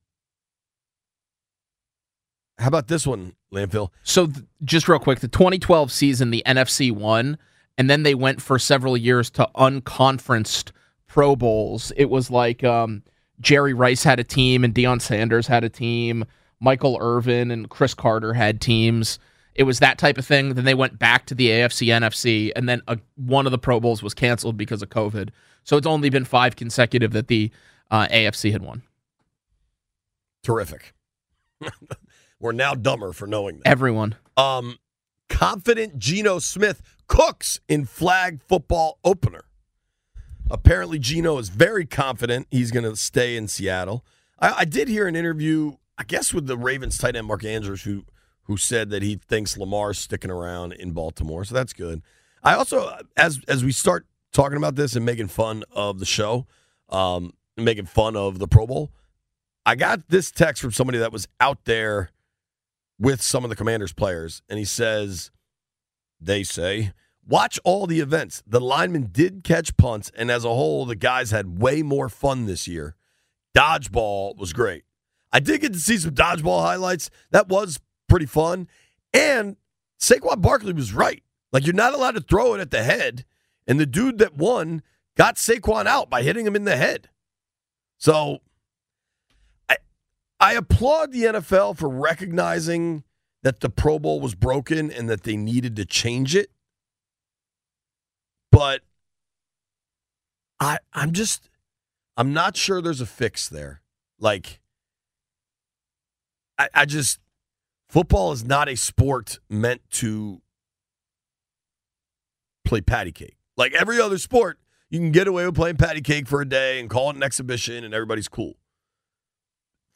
how 2.57 2.67
about 2.67 2.87
this 2.87 3.05
one, 3.05 3.35
Landfill? 3.53 3.89
So, 4.03 4.27
th- 4.27 4.45
just 4.63 4.87
real 4.87 4.99
quick, 4.99 5.19
the 5.19 5.27
2012 5.27 5.91
season, 5.91 6.29
the 6.29 6.43
NFC 6.45 6.91
won, 6.91 7.37
and 7.77 7.89
then 7.89 8.03
they 8.03 8.15
went 8.15 8.41
for 8.41 8.59
several 8.59 8.95
years 8.95 9.29
to 9.31 9.49
unconferenced 9.55 10.71
Pro 11.07 11.35
Bowls. 11.35 11.91
It 11.95 12.09
was 12.09 12.29
like 12.29 12.63
um, 12.63 13.03
Jerry 13.39 13.73
Rice 13.73 14.03
had 14.03 14.19
a 14.19 14.23
team, 14.23 14.63
and 14.63 14.73
Deion 14.73 15.01
Sanders 15.01 15.47
had 15.47 15.63
a 15.63 15.69
team. 15.69 16.25
Michael 16.59 16.97
Irvin 17.01 17.51
and 17.51 17.69
Cris 17.69 17.93
Carter 17.93 18.33
had 18.33 18.61
teams. 18.61 19.19
It 19.55 19.63
was 19.63 19.79
that 19.79 19.97
type 19.97 20.17
of 20.17 20.25
thing. 20.25 20.53
Then 20.53 20.65
they 20.65 20.73
went 20.73 20.97
back 20.97 21.25
to 21.27 21.35
the 21.35 21.49
AFC, 21.49 21.87
NFC, 21.87 22.51
and 22.55 22.67
then 22.67 22.81
a, 22.87 22.97
one 23.15 23.45
of 23.45 23.51
the 23.51 23.57
Pro 23.57 23.79
Bowls 23.79 24.01
was 24.01 24.13
canceled 24.13 24.57
because 24.57 24.81
of 24.81 24.89
COVID. 24.89 25.29
So 25.63 25.77
it's 25.77 25.87
only 25.87 26.09
been 26.09 26.25
five 26.25 26.55
consecutive 26.55 27.11
that 27.11 27.27
the 27.27 27.51
uh, 27.91 28.07
AFC 28.07 28.51
had 28.51 28.61
won. 28.61 28.83
Terrific. 30.43 30.93
We're 32.39 32.51
now 32.51 32.73
dumber 32.73 33.13
for 33.13 33.27
knowing 33.27 33.57
that. 33.57 33.67
Everyone. 33.67 34.15
Um, 34.35 34.77
confident 35.33 35.97
Geno 35.97 36.37
Smith 36.37 36.81
cooks 37.07 37.59
in 37.67 37.85
flag 37.85 38.39
football 38.47 38.99
opener. 39.03 39.45
Apparently, 40.51 40.99
Geno 40.99 41.39
is 41.39 41.49
very 41.49 41.85
confident 41.87 42.47
he's 42.51 42.69
going 42.69 42.83
to 42.83 42.95
stay 42.95 43.35
in 43.35 43.47
Seattle. 43.47 44.05
I, 44.39 44.53
I, 44.59 44.65
did 44.65 44.87
hear 44.87 45.07
an 45.07 45.15
interview, 45.15 45.77
I 45.97 46.03
guess, 46.03 46.35
with 46.35 46.45
the 46.45 46.55
Ravens 46.55 46.99
tight 46.99 47.15
end 47.15 47.25
Mark 47.25 47.43
Andrews, 47.43 47.81
who 47.81 48.05
who 48.43 48.57
said 48.57 48.89
that 48.91 49.01
he 49.01 49.15
thinks 49.15 49.57
Lamar's 49.57 49.97
sticking 49.97 50.29
around 50.29 50.73
in 50.73 50.91
Baltimore. 50.91 51.45
So 51.45 51.55
that's 51.55 51.73
good. 51.73 52.03
I 52.43 52.53
also, 52.53 52.95
as 53.17 53.39
as 53.47 53.63
we 53.63 53.71
start 53.71 54.05
talking 54.33 54.57
about 54.57 54.75
this 54.75 54.95
and 54.95 55.03
making 55.03 55.29
fun 55.29 55.63
of 55.71 55.97
the 55.97 56.05
show, 56.05 56.45
um, 56.89 57.33
making 57.57 57.85
fun 57.85 58.15
of 58.15 58.37
the 58.37 58.47
Pro 58.47 58.67
Bowl, 58.67 58.91
I 59.65 59.75
got 59.75 60.09
this 60.09 60.29
text 60.29 60.61
from 60.61 60.71
somebody 60.73 60.99
that 60.99 61.11
was 61.11 61.27
out 61.39 61.65
there 61.65 62.11
with 62.99 63.21
some 63.21 63.43
of 63.43 63.49
the 63.49 63.55
Commanders 63.55 63.93
players, 63.93 64.41
and 64.49 64.59
he 64.59 64.65
says, 64.65 65.31
they 66.19 66.43
say, 66.43 66.93
watch 67.27 67.59
all 67.63 67.87
the 67.87 67.99
events. 67.99 68.43
The 68.45 68.61
linemen 68.61 69.09
did 69.11 69.43
catch 69.43 69.75
punts, 69.77 70.11
and 70.15 70.29
as 70.31 70.45
a 70.45 70.49
whole, 70.49 70.85
the 70.85 70.95
guys 70.95 71.31
had 71.31 71.59
way 71.59 71.81
more 71.81 72.09
fun 72.09 72.45
this 72.45 72.67
year. 72.67 72.95
Dodgeball 73.55 74.37
was 74.37 74.53
great. 74.53 74.83
I 75.31 75.39
did 75.39 75.61
get 75.61 75.73
to 75.73 75.79
see 75.79 75.97
some 75.97 76.11
dodgeball 76.11 76.61
highlights. 76.61 77.09
That 77.31 77.49
was 77.49 77.79
pretty 78.07 78.27
fun. 78.27 78.67
And 79.13 79.57
Saquon 79.99 80.41
Barkley 80.41 80.73
was 80.73 80.93
right. 80.93 81.23
Like, 81.51 81.65
you're 81.65 81.73
not 81.73 81.93
allowed 81.93 82.15
to 82.15 82.21
throw 82.21 82.53
it 82.53 82.61
at 82.61 82.71
the 82.71 82.83
head. 82.83 83.25
And 83.67 83.79
the 83.79 83.85
dude 83.85 84.17
that 84.19 84.35
won 84.37 84.83
got 85.15 85.35
Saquon 85.35 85.85
out 85.85 86.09
by 86.09 86.23
hitting 86.23 86.45
him 86.45 86.55
in 86.55 86.65
the 86.65 86.77
head. 86.77 87.09
So 87.97 88.39
I 90.43 90.55
applaud 90.55 91.13
the 91.13 91.23
NFL 91.23 91.77
for 91.77 91.87
recognizing 91.87 93.05
that 93.43 93.61
the 93.61 93.69
Pro 93.69 93.97
Bowl 93.97 94.19
was 94.19 94.35
broken 94.35 94.91
and 94.91 95.09
that 95.09 95.23
they 95.23 95.37
needed 95.37 95.77
to 95.77 95.85
change 95.85 96.35
it. 96.35 96.51
But 98.51 98.81
I 100.59 100.79
I'm 100.91 101.13
just 101.13 101.49
I'm 102.17 102.33
not 102.33 102.57
sure 102.57 102.81
there's 102.81 102.99
a 102.99 103.05
fix 103.05 103.47
there. 103.47 103.83
Like 104.19 104.59
I, 106.59 106.67
I 106.73 106.85
just 106.87 107.19
football 107.87 108.33
is 108.33 108.43
not 108.43 108.67
a 108.67 108.75
sport 108.75 109.39
meant 109.49 109.81
to 109.91 110.41
play 112.65 112.81
patty 112.81 113.13
cake. 113.13 113.37
Like 113.55 113.71
every 113.71 114.01
other 114.01 114.17
sport, 114.17 114.59
you 114.89 114.99
can 114.99 115.13
get 115.13 115.25
away 115.25 115.45
with 115.45 115.55
playing 115.55 115.77
patty 115.77 116.01
cake 116.01 116.27
for 116.27 116.41
a 116.41 116.45
day 116.45 116.81
and 116.81 116.89
call 116.89 117.11
it 117.11 117.15
an 117.15 117.23
exhibition 117.23 117.85
and 117.85 117.93
everybody's 117.93 118.27
cool. 118.27 118.57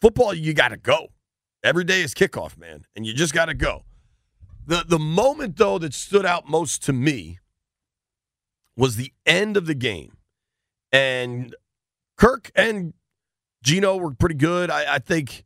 Football, 0.02 0.34
you 0.34 0.54
got 0.54 0.70
to 0.70 0.78
go. 0.78 1.08
Every 1.64 1.84
day 1.84 2.02
is 2.02 2.14
kickoff, 2.14 2.58
man, 2.58 2.86
and 2.96 3.06
you 3.06 3.14
just 3.14 3.34
got 3.34 3.46
to 3.46 3.54
go. 3.54 3.84
The 4.66 4.84
the 4.88 5.00
moment 5.00 5.58
though 5.58 5.80
that 5.80 5.94
stood 5.94 6.26
out 6.26 6.48
most 6.48 6.84
to 6.84 6.94
me 6.94 7.40
was 8.76 8.96
the 8.96 9.12
end 9.26 9.58
of 9.58 9.66
the 9.66 9.74
game. 9.74 10.18
And 10.92 11.56
Kirk 12.18 12.52
and 12.56 12.94
Geno 13.64 13.98
were 13.98 14.14
pretty 14.14 14.36
good. 14.36 14.70
I, 14.70 14.96
I 14.96 15.00
think 15.00 15.46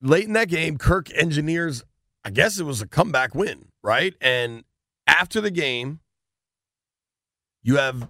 late 0.00 0.24
in 0.24 0.32
that 0.32 0.48
game, 0.48 0.78
Kirk 0.78 1.12
engineers, 1.14 1.84
I 2.24 2.30
guess 2.30 2.58
it 2.58 2.64
was 2.64 2.80
a 2.80 2.86
comeback 2.86 3.34
win, 3.34 3.66
right? 3.82 4.14
And 4.20 4.64
after 5.06 5.40
the 5.40 5.50
game, 5.50 6.00
you 7.62 7.76
have 7.76 8.08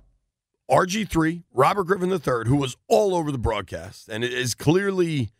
RG3, 0.71 1.45
Robert 1.53 1.85
Griffin 1.85 2.11
III, 2.11 2.49
who 2.49 2.57
was 2.57 2.77
all 2.89 3.15
over 3.15 3.33
the 3.33 3.39
broadcast 3.39 4.09
and 4.09 4.23
is 4.23 4.55
clearly 4.55 5.31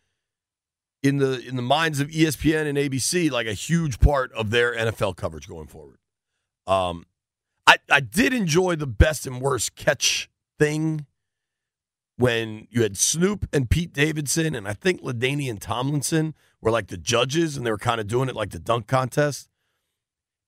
in 1.03 1.17
the 1.17 1.39
in 1.47 1.55
the 1.55 1.61
minds 1.61 1.99
of 1.99 2.09
ESPN 2.09 2.65
and 2.65 2.77
ABC 2.77 3.31
like 3.31 3.47
a 3.47 3.53
huge 3.53 3.99
part 3.99 4.31
of 4.33 4.49
their 4.49 4.75
NFL 4.75 5.15
coverage 5.15 5.47
going 5.47 5.67
forward. 5.67 5.97
Um, 6.67 7.05
I 7.67 7.77
I 7.89 7.99
did 7.99 8.33
enjoy 8.33 8.75
the 8.75 8.87
best 8.87 9.25
and 9.27 9.39
worst 9.39 9.75
catch 9.75 10.29
thing 10.57 11.05
when 12.17 12.67
you 12.69 12.81
had 12.81 12.97
Snoop 12.97 13.47
and 13.53 13.69
Pete 13.69 13.93
Davidson 13.93 14.55
and 14.55 14.67
I 14.67 14.73
think 14.73 15.01
LaDainian 15.01 15.59
Tomlinson 15.59 16.33
were 16.59 16.71
like 16.71 16.87
the 16.87 16.97
judges 16.97 17.55
and 17.55 17.65
they 17.65 17.71
were 17.71 17.77
kind 17.77 18.01
of 18.01 18.07
doing 18.07 18.27
it 18.27 18.35
like 18.35 18.49
the 18.49 18.59
dunk 18.59 18.87
contest. 18.87 19.47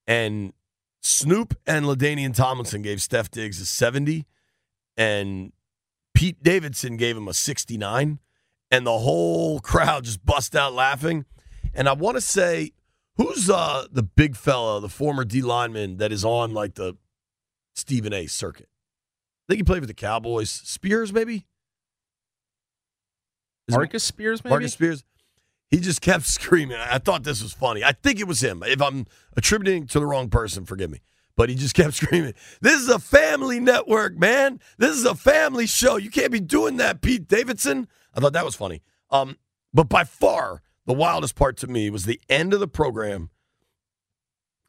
And 0.05 0.51
Snoop 0.99 1.57
and 1.65 1.85
LaDainian 1.85 2.35
Tomlinson 2.35 2.81
gave 2.81 3.01
Steph 3.01 3.31
Diggs 3.31 3.61
a 3.61 3.65
70 3.65 4.25
and 5.01 5.51
Pete 6.13 6.43
Davidson 6.43 6.95
gave 6.95 7.17
him 7.17 7.27
a 7.27 7.33
69 7.33 8.19
and 8.69 8.85
the 8.85 8.99
whole 8.99 9.59
crowd 9.59 10.03
just 10.03 10.23
bust 10.23 10.55
out 10.55 10.73
laughing. 10.73 11.25
And 11.73 11.89
I 11.89 11.93
want 11.93 12.17
to 12.17 12.21
say, 12.21 12.73
who's 13.15 13.49
uh, 13.49 13.87
the 13.91 14.03
big 14.03 14.35
fella, 14.35 14.79
the 14.79 14.89
former 14.89 15.25
D 15.25 15.41
lineman 15.41 15.97
that 15.97 16.11
is 16.11 16.23
on 16.23 16.53
like 16.53 16.75
the 16.75 16.97
Stephen 17.73 18.13
A 18.13 18.27
circuit? 18.27 18.69
I 18.69 19.53
think 19.53 19.59
he 19.59 19.63
played 19.63 19.79
with 19.79 19.89
the 19.89 19.95
Cowboys. 19.95 20.51
Spears, 20.51 21.11
maybe? 21.11 21.47
Is 23.67 23.75
Marcus 23.75 24.03
Spears, 24.03 24.43
maybe? 24.43 24.51
Marcus 24.51 24.73
Spears. 24.73 25.03
He 25.71 25.79
just 25.79 26.01
kept 26.01 26.25
screaming. 26.27 26.77
I 26.77 26.99
thought 26.99 27.23
this 27.23 27.41
was 27.41 27.53
funny. 27.53 27.83
I 27.83 27.93
think 27.93 28.19
it 28.19 28.27
was 28.27 28.43
him. 28.43 28.61
If 28.63 28.81
I'm 28.81 29.07
attributing 29.35 29.87
to 29.87 29.99
the 29.99 30.05
wrong 30.05 30.29
person, 30.29 30.65
forgive 30.65 30.91
me. 30.91 31.01
But 31.41 31.49
he 31.49 31.55
just 31.55 31.73
kept 31.73 31.93
screaming, 31.95 32.35
This 32.61 32.79
is 32.79 32.87
a 32.87 32.99
family 32.99 33.59
network, 33.59 34.15
man. 34.15 34.59
This 34.77 34.91
is 34.91 35.05
a 35.05 35.15
family 35.15 35.65
show. 35.65 35.97
You 35.97 36.11
can't 36.11 36.31
be 36.31 36.39
doing 36.39 36.77
that, 36.77 37.01
Pete 37.01 37.27
Davidson. 37.27 37.87
I 38.13 38.19
thought 38.19 38.33
that 38.33 38.45
was 38.45 38.53
funny. 38.53 38.83
Um, 39.09 39.37
but 39.73 39.89
by 39.89 40.03
far, 40.03 40.61
the 40.85 40.93
wildest 40.93 41.33
part 41.33 41.57
to 41.57 41.67
me 41.67 41.89
was 41.89 42.05
the 42.05 42.21
end 42.29 42.53
of 42.53 42.59
the 42.59 42.67
program, 42.67 43.31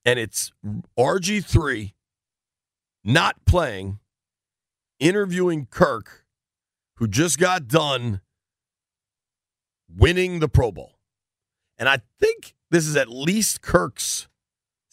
and 0.07 0.19
it's 0.19 0.51
RG3 0.99 1.93
not 3.05 3.45
playing, 3.45 3.99
interviewing 4.99 5.67
Kirk, 5.67 6.25
who 6.95 7.07
just 7.07 7.39
got 7.39 7.69
done 7.69 8.23
winning 9.95 10.39
the 10.39 10.49
Pro 10.49 10.73
Bowl. 10.73 10.95
And 11.77 11.87
I 11.87 11.99
think 12.19 12.55
this 12.71 12.87
is 12.87 12.97
at 12.97 13.11
least 13.11 13.61
Kirk's 13.61 14.27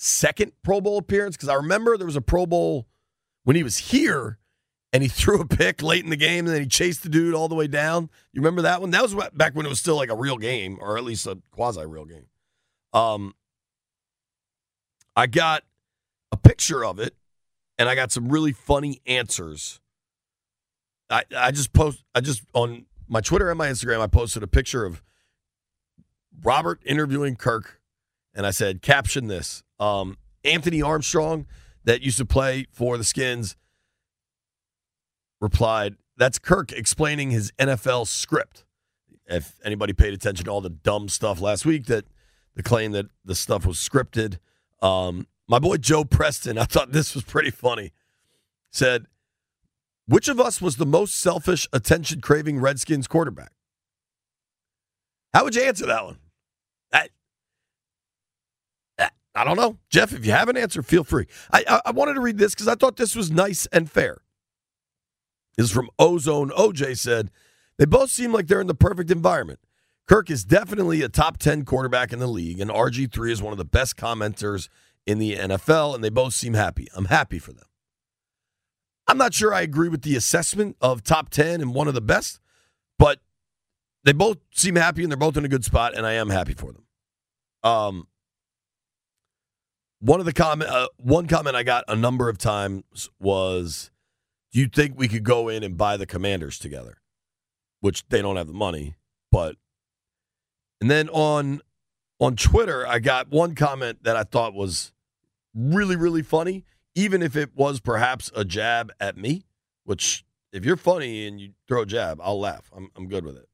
second 0.01 0.53
Pro 0.63 0.79
Bowl 0.79 0.97
appearance 0.97 1.35
because 1.35 1.49
I 1.49 1.55
remember 1.55 1.97
there 1.97 2.07
was 2.07 2.15
a 2.15 2.21
Pro 2.21 2.45
Bowl 2.45 2.87
when 3.43 3.57
he 3.57 3.63
was 3.63 3.77
here 3.77 4.39
and 4.93 5.03
he 5.03 5.09
threw 5.09 5.41
a 5.41 5.45
pick 5.45 5.83
late 5.83 6.03
in 6.03 6.09
the 6.09 6.15
game 6.15 6.45
and 6.45 6.55
then 6.55 6.61
he 6.61 6.67
chased 6.67 7.03
the 7.03 7.09
dude 7.09 7.35
all 7.35 7.49
the 7.49 7.55
way 7.55 7.67
down. 7.67 8.09
You 8.31 8.41
remember 8.41 8.61
that 8.63 8.81
one? 8.81 8.91
That 8.91 9.03
was 9.03 9.13
back 9.33 9.55
when 9.55 9.65
it 9.65 9.69
was 9.69 9.79
still 9.79 9.97
like 9.97 10.09
a 10.09 10.15
real 10.15 10.37
game 10.37 10.77
or 10.81 10.97
at 10.97 11.03
least 11.03 11.27
a 11.27 11.37
quasi 11.51 11.85
real 11.85 12.05
game. 12.05 12.25
Um, 12.93 13.35
I 15.15 15.27
got 15.27 15.63
a 16.31 16.37
picture 16.37 16.85
of 16.85 16.97
it, 16.99 17.13
and 17.77 17.89
I 17.89 17.95
got 17.95 18.11
some 18.11 18.29
really 18.29 18.53
funny 18.53 19.01
answers. 19.05 19.81
I 21.09 21.23
I 21.35 21.51
just 21.51 21.73
post 21.73 22.03
I 22.15 22.21
just 22.21 22.43
on 22.53 22.85
my 23.07 23.19
Twitter 23.19 23.49
and 23.49 23.57
my 23.57 23.67
Instagram 23.67 23.99
I 23.99 24.07
posted 24.07 24.43
a 24.43 24.47
picture 24.47 24.85
of 24.85 25.03
Robert 26.41 26.81
interviewing 26.85 27.35
Kirk, 27.35 27.81
and 28.33 28.47
I 28.47 28.51
said 28.51 28.81
caption 28.81 29.27
this: 29.27 29.63
um, 29.79 30.17
Anthony 30.43 30.81
Armstrong 30.81 31.45
that 31.83 32.01
used 32.01 32.17
to 32.17 32.25
play 32.25 32.67
for 32.71 32.97
the 32.97 33.03
Skins 33.03 33.55
replied, 35.41 35.95
"That's 36.17 36.39
Kirk 36.39 36.71
explaining 36.71 37.31
his 37.31 37.51
NFL 37.57 38.07
script." 38.07 38.65
If 39.25 39.59
anybody 39.63 39.93
paid 39.93 40.13
attention 40.13 40.45
to 40.45 40.51
all 40.51 40.61
the 40.61 40.69
dumb 40.69 41.07
stuff 41.07 41.39
last 41.39 41.65
week, 41.65 41.85
that 41.85 42.05
the 42.55 42.63
claim 42.63 42.91
that 42.93 43.05
the 43.23 43.35
stuff 43.35 43.65
was 43.65 43.77
scripted. 43.77 44.39
Um, 44.81 45.27
my 45.47 45.59
boy 45.59 45.77
Joe 45.77 46.03
Preston, 46.03 46.57
I 46.59 46.63
thought 46.63 46.91
this 46.91 47.15
was 47.15 47.23
pretty 47.23 47.51
funny. 47.51 47.91
Said, 48.71 49.05
"Which 50.07 50.27
of 50.27 50.39
us 50.39 50.61
was 50.61 50.77
the 50.77 50.85
most 50.85 51.19
selfish, 51.19 51.67
attention-craving 51.73 52.59
Redskins 52.59 53.07
quarterback?" 53.07 53.51
How 55.33 55.43
would 55.43 55.55
you 55.55 55.61
answer 55.61 55.85
that 55.85 56.05
one? 56.05 56.17
I, 56.91 57.09
I 59.39 59.45
don't 59.45 59.55
know, 59.55 59.77
Jeff. 59.89 60.11
If 60.11 60.25
you 60.25 60.33
have 60.33 60.49
an 60.49 60.57
answer, 60.57 60.83
feel 60.83 61.05
free. 61.05 61.25
I 61.49 61.63
I, 61.65 61.81
I 61.85 61.91
wanted 61.91 62.15
to 62.15 62.19
read 62.19 62.37
this 62.37 62.53
because 62.53 62.67
I 62.67 62.75
thought 62.75 62.97
this 62.97 63.15
was 63.15 63.31
nice 63.31 63.67
and 63.67 63.89
fair. 63.89 64.17
This 65.55 65.67
is 65.67 65.71
from 65.71 65.89
Ozone. 65.97 66.49
OJ 66.49 66.97
said, 66.97 67.31
"They 67.77 67.85
both 67.85 68.11
seem 68.11 68.33
like 68.33 68.47
they're 68.47 68.59
in 68.59 68.67
the 68.67 68.75
perfect 68.75 69.09
environment." 69.09 69.59
Kirk 70.09 70.29
is 70.29 70.43
definitely 70.43 71.03
a 71.03 71.07
top 71.07 71.37
10 71.37 71.63
quarterback 71.63 72.11
in 72.11 72.19
the 72.19 72.27
league, 72.27 72.59
and 72.59 72.69
RG3 72.69 73.31
is 73.31 73.41
one 73.41 73.53
of 73.53 73.57
the 73.57 73.63
best 73.63 73.95
commenters 73.95 74.67
in 75.05 75.19
the 75.19 75.35
NFL, 75.35 75.95
and 75.95 76.03
they 76.03 76.09
both 76.09 76.33
seem 76.33 76.55
happy. 76.55 76.87
I'm 76.93 77.05
happy 77.05 77.39
for 77.39 77.53
them. 77.53 77.67
I'm 79.07 79.17
not 79.17 79.33
sure 79.33 79.53
I 79.53 79.61
agree 79.61 79.87
with 79.87 80.01
the 80.01 80.17
assessment 80.17 80.75
of 80.81 81.01
top 81.01 81.29
10 81.29 81.61
and 81.61 81.73
one 81.73 81.87
of 81.87 81.93
the 81.93 82.01
best, 82.01 82.41
but 82.97 83.21
they 84.03 84.11
both 84.11 84.39
seem 84.53 84.75
happy 84.75 85.03
and 85.03 85.11
they're 85.11 85.17
both 85.17 85.37
in 85.37 85.45
a 85.45 85.49
good 85.49 85.63
spot, 85.63 85.95
and 85.95 86.05
I 86.05 86.13
am 86.13 86.29
happy 86.29 86.55
for 86.55 86.73
them. 86.73 86.83
Um, 87.63 88.07
one 89.99 90.19
of 90.19 90.25
the 90.25 90.33
comment, 90.33 90.69
uh, 90.69 90.87
one 90.97 91.27
comment 91.27 91.55
I 91.55 91.63
got 91.63 91.83
a 91.87 91.95
number 91.95 92.29
of 92.29 92.37
times 92.37 93.09
was, 93.19 93.91
"Do 94.51 94.59
you 94.59 94.67
think 94.67 94.97
we 94.97 95.07
could 95.07 95.23
go 95.23 95.49
in 95.49 95.63
and 95.63 95.77
buy 95.77 95.97
the 95.97 96.05
Commanders 96.05 96.57
together?" 96.57 96.97
Which 97.81 98.07
they 98.09 98.21
don't 98.21 98.35
have 98.35 98.47
the 98.47 98.53
money, 98.53 98.95
but 99.31 99.55
and 100.81 100.89
then 100.89 101.09
on 101.09 101.61
on 102.19 102.35
Twitter, 102.35 102.85
I 102.85 102.99
got 102.99 103.29
one 103.29 103.55
comment 103.55 104.03
that 104.03 104.15
I 104.15 104.23
thought 104.23 104.53
was 104.53 104.91
really, 105.53 105.95
really 105.95 106.21
funny, 106.21 106.65
even 106.95 107.21
if 107.21 107.35
it 107.35 107.55
was 107.55 107.79
perhaps 107.79 108.29
a 108.35 108.43
jab 108.43 108.91
at 108.99 109.17
me, 109.17 109.45
which 109.85 110.25
if 110.51 110.65
you're 110.65 110.77
funny 110.77 111.27
and 111.27 111.39
you 111.39 111.53
throw 111.67 111.83
a 111.83 111.85
jab, 111.85 112.19
I'll 112.21 112.39
laugh. 112.39 112.71
I'm 112.75 112.89
I'm 112.95 113.07
good 113.07 113.25
with 113.25 113.37
it. 113.37 113.47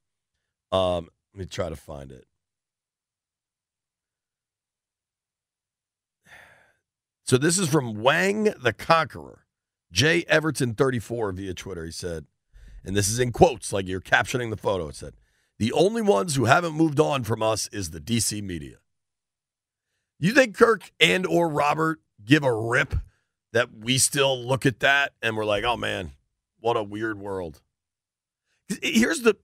Um, 0.72 1.10
let 1.34 1.40
me 1.40 1.46
try 1.46 1.70
to 1.70 1.76
find 1.76 2.12
it. 2.12 2.26
So 7.26 7.40
this 7.40 7.58
is 7.58 7.68
from 7.68 8.04
Wang 8.04 8.54
the 8.62 8.72
Conqueror, 8.72 9.46
J 9.92 10.24
Everton 10.28 10.76
34 10.76 11.32
via 11.32 11.56
Twitter. 11.56 11.84
He 11.84 11.92
said, 11.92 12.26
and 12.84 12.96
this 12.96 13.10
is 13.10 13.20
in 13.20 13.32
quotes, 13.32 13.74
like 13.74 13.88
you're 13.88 14.00
captioning 14.00 14.52
the 14.52 14.58
photo. 14.58 14.88
It 14.90 14.96
said, 14.96 15.16
the 15.58 15.72
only 15.74 16.04
ones 16.04 16.36
who 16.36 16.46
haven't 16.46 16.74
moved 16.74 17.00
on 17.00 17.24
from 17.24 17.42
us 17.42 17.68
is 17.72 17.90
the 17.90 18.00
DC 18.00 18.44
media. 18.44 18.76
You 20.20 20.34
think 20.34 20.56
Kirk 20.56 20.92
and 21.00 21.26
or 21.26 21.50
Robert 21.50 22.00
give 22.24 22.44
a 22.44 22.54
rip 22.54 22.94
that 23.54 23.70
we 23.74 23.98
still 23.98 24.38
look 24.38 24.66
at 24.66 24.80
that 24.82 25.14
and 25.22 25.36
we're 25.36 25.46
like, 25.46 25.64
"Oh 25.64 25.78
man, 25.78 26.12
what 26.60 26.78
a 26.78 26.84
weird 26.84 27.20
world." 27.20 27.62
Here's 28.82 29.22
the 29.22 29.36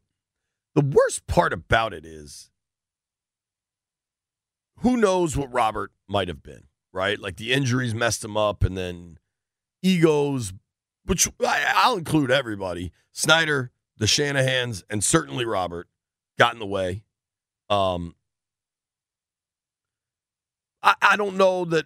the 0.76 0.82
worst 0.82 1.28
part 1.28 1.52
about 1.52 1.94
it 1.94 2.06
is 2.06 2.52
who 4.78 4.98
knows 4.98 5.36
what 5.36 5.52
Robert 5.52 5.92
might 6.08 6.28
have 6.28 6.44
been, 6.44 6.64
right? 6.94 7.20
Like 7.20 7.38
the 7.38 7.54
injuries 7.54 7.94
messed 7.96 8.24
him 8.24 8.38
up 8.38 8.64
and 8.64 8.78
then 8.78 9.18
egos, 9.82 10.54
which 11.06 11.28
I'll 11.44 11.98
include 11.98 12.32
everybody, 12.32 12.92
Snyder, 13.12 13.72
the 13.98 14.06
Shanahans, 14.06 14.84
and 14.90 15.04
certainly 15.04 15.46
Robert 15.46 15.88
got 16.38 16.54
in 16.54 16.60
the 16.60 16.66
way. 16.66 17.04
Um, 17.70 18.16
I, 20.84 20.96
I 21.02 21.16
don't 21.16 21.38
know 21.38 21.66
that 21.66 21.86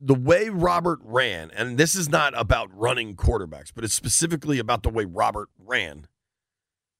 the 0.00 0.14
way 0.14 0.48
Robert 0.48 0.98
ran, 1.02 1.52
and 1.52 1.78
this 1.78 1.94
is 1.94 2.08
not 2.08 2.36
about 2.36 2.76
running 2.76 3.14
quarterbacks, 3.14 3.70
but 3.72 3.84
it's 3.84 3.94
specifically 3.94 4.58
about 4.58 4.82
the 4.82 4.90
way 4.90 5.04
Robert 5.04 5.48
ran, 5.58 6.08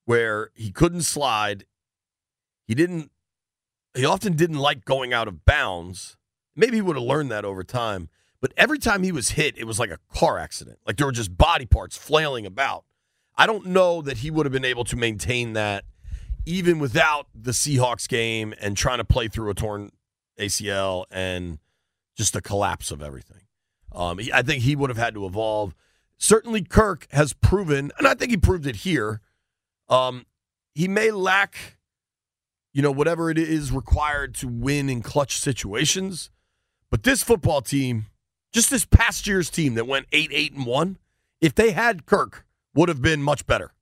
where 0.05 0.51
he 0.55 0.71
couldn't 0.71 1.03
slide. 1.03 1.65
He 2.69 2.77
didn't, 2.77 3.11
he 3.95 4.05
often 4.05 4.35
didn't 4.35 4.59
like 4.59 4.85
going 4.85 5.13
out 5.13 5.29
of 5.29 5.45
bounds. 5.45 6.17
Maybe 6.57 6.77
he 6.77 6.83
would 6.83 6.97
have 6.97 7.05
learned 7.05 7.31
that 7.31 7.45
over 7.45 7.63
time. 7.63 8.09
But 8.41 8.53
every 8.57 8.79
time 8.79 9.03
he 9.03 9.13
was 9.13 9.31
hit, 9.31 9.57
it 9.57 9.65
was 9.65 9.79
like 9.79 9.91
a 9.91 9.99
car 10.13 10.39
accident. 10.39 10.79
Like 10.87 10.97
there 10.97 11.07
were 11.07 11.13
just 11.13 11.37
body 11.37 11.67
parts 11.67 11.97
flailing 11.97 12.45
about. 12.45 12.85
I 13.37 13.47
don't 13.47 13.67
know 13.67 14.03
that 14.03 14.19
he 14.19 14.31
would 14.31 14.47
have 14.47 14.53
been 14.53 14.65
able 14.65 14.85
to 14.85 14.97
maintain 14.97 15.53
that 15.53 15.85
even 16.45 16.79
without 16.79 17.29
the 17.35 17.53
Seahawks 17.53 18.09
game 18.09 18.55
and 18.61 18.77
trying 18.77 18.99
to 18.99 19.05
play 19.05 19.29
through 19.29 19.51
a 19.51 19.55
torn 19.55 19.91
ACL 20.39 21.05
and 21.11 21.59
just 22.17 22.33
the 22.33 22.43
collapse 22.43 22.91
of 22.91 23.03
everything. 23.03 23.43
Um, 23.93 24.21
I 24.33 24.43
think 24.43 24.63
he 24.63 24.75
would 24.75 24.91
have 24.91 24.99
had 24.99 25.15
to 25.15 25.27
evolve. 25.27 25.75
Certainly, 26.19 26.65
Kirk 26.65 27.07
has 27.13 27.33
proven, 27.33 27.93
and 27.99 28.07
I 28.07 28.15
think 28.15 28.31
he 28.31 28.37
proved 28.37 28.67
it 28.67 28.77
here. 28.77 29.21
Um, 29.89 30.25
he 30.75 30.89
may 30.89 31.11
lack, 31.11 31.77
you 32.73 32.83
know, 32.83 32.91
whatever 32.91 33.31
it 33.31 33.39
is 33.39 33.71
required 33.71 34.35
to 34.37 34.49
win 34.49 34.89
in 34.89 35.03
clutch 35.03 35.37
situations, 35.37 36.31
but 36.91 37.03
this 37.03 37.23
football 37.23 37.61
team, 37.61 38.07
just 38.53 38.71
this 38.71 38.85
past 38.85 39.27
year's 39.27 39.51
team 39.51 39.75
that 39.75 39.87
went 39.87 40.07
eight, 40.13 40.31
eight, 40.33 40.53
and 40.53 40.67
one, 40.67 40.99
if 41.41 41.55
they 41.55 41.73
had 41.73 42.07
Kirk, 42.07 42.47
would 42.75 42.89
have 42.89 43.03
been 43.03 43.23
much 43.23 43.47
better. 43.47 43.73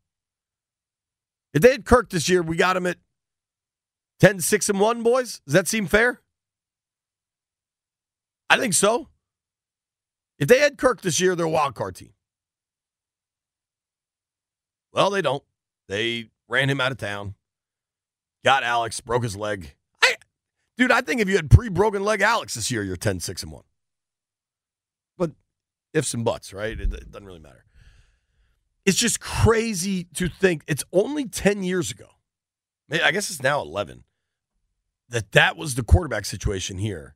If 1.53 1.63
they 1.63 1.73
had 1.73 1.85
Kirk 1.85 2.11
this 2.11 2.29
year, 2.29 2.43
we 2.43 2.57
got 2.57 2.77
him 2.77 2.87
at 2.87 2.99
10, 4.21 4.41
6, 4.41 4.69
and 4.69 4.81
1, 4.81 5.03
boys. 5.03 5.41
Does 5.47 5.55
that 5.55 5.69
seem 5.69 5.87
fair? 5.87 6.21
I 8.49 8.59
think 8.59 8.75
so. 8.75 9.09
If 10.39 10.49
they 10.49 10.59
had 10.59 10.79
Kirk 10.79 11.01
this 11.03 11.21
year, 11.21 11.35
they're 11.35 11.47
a 11.47 11.51
wild 11.51 11.75
card 11.75 11.97
team. 11.97 12.13
Well, 14.93 15.11
they 15.11 15.23
don't. 15.23 15.45
They 15.89 16.31
ran 16.49 16.69
him 16.69 16.81
out 16.81 16.93
of 16.93 16.99
town. 16.99 17.35
Got 18.45 18.63
Alex, 18.63 19.01
broke 19.01 19.23
his 19.23 19.37
leg. 19.37 19.75
I, 20.03 20.15
dude, 20.79 20.91
I 20.91 21.01
think 21.01 21.21
if 21.21 21.29
you 21.29 21.37
had 21.37 21.51
pre-broken 21.51 22.05
leg 22.05 22.23
Alex 22.23 22.55
this 22.55 22.71
year, 22.71 22.83
you're 22.83 22.97
10, 22.97 23.21
6, 23.21 23.43
and 23.43 23.53
1. 23.53 23.63
But 25.19 25.31
ifs 25.93 26.15
and 26.15 26.25
buts, 26.25 26.53
right? 26.53 26.79
It, 26.79 26.93
it 26.93 27.11
doesn't 27.11 27.27
really 27.27 27.41
matter. 27.41 27.65
It's 28.87 28.99
just 28.99 29.21
crazy 29.21 30.05
to 30.15 30.29
think 30.29 30.63
it's 30.67 30.85
only 30.93 31.27
10 31.27 31.63
years 31.63 31.91
ago. 31.91 32.07
I 32.91 33.13
guess 33.13 33.31
it's 33.31 33.43
now 33.43 33.61
11 33.61 34.05
that 35.11 35.33
that 35.33 35.57
was 35.57 35.75
the 35.75 35.83
quarterback 35.83 36.25
situation 36.25 36.79
here. 36.79 37.15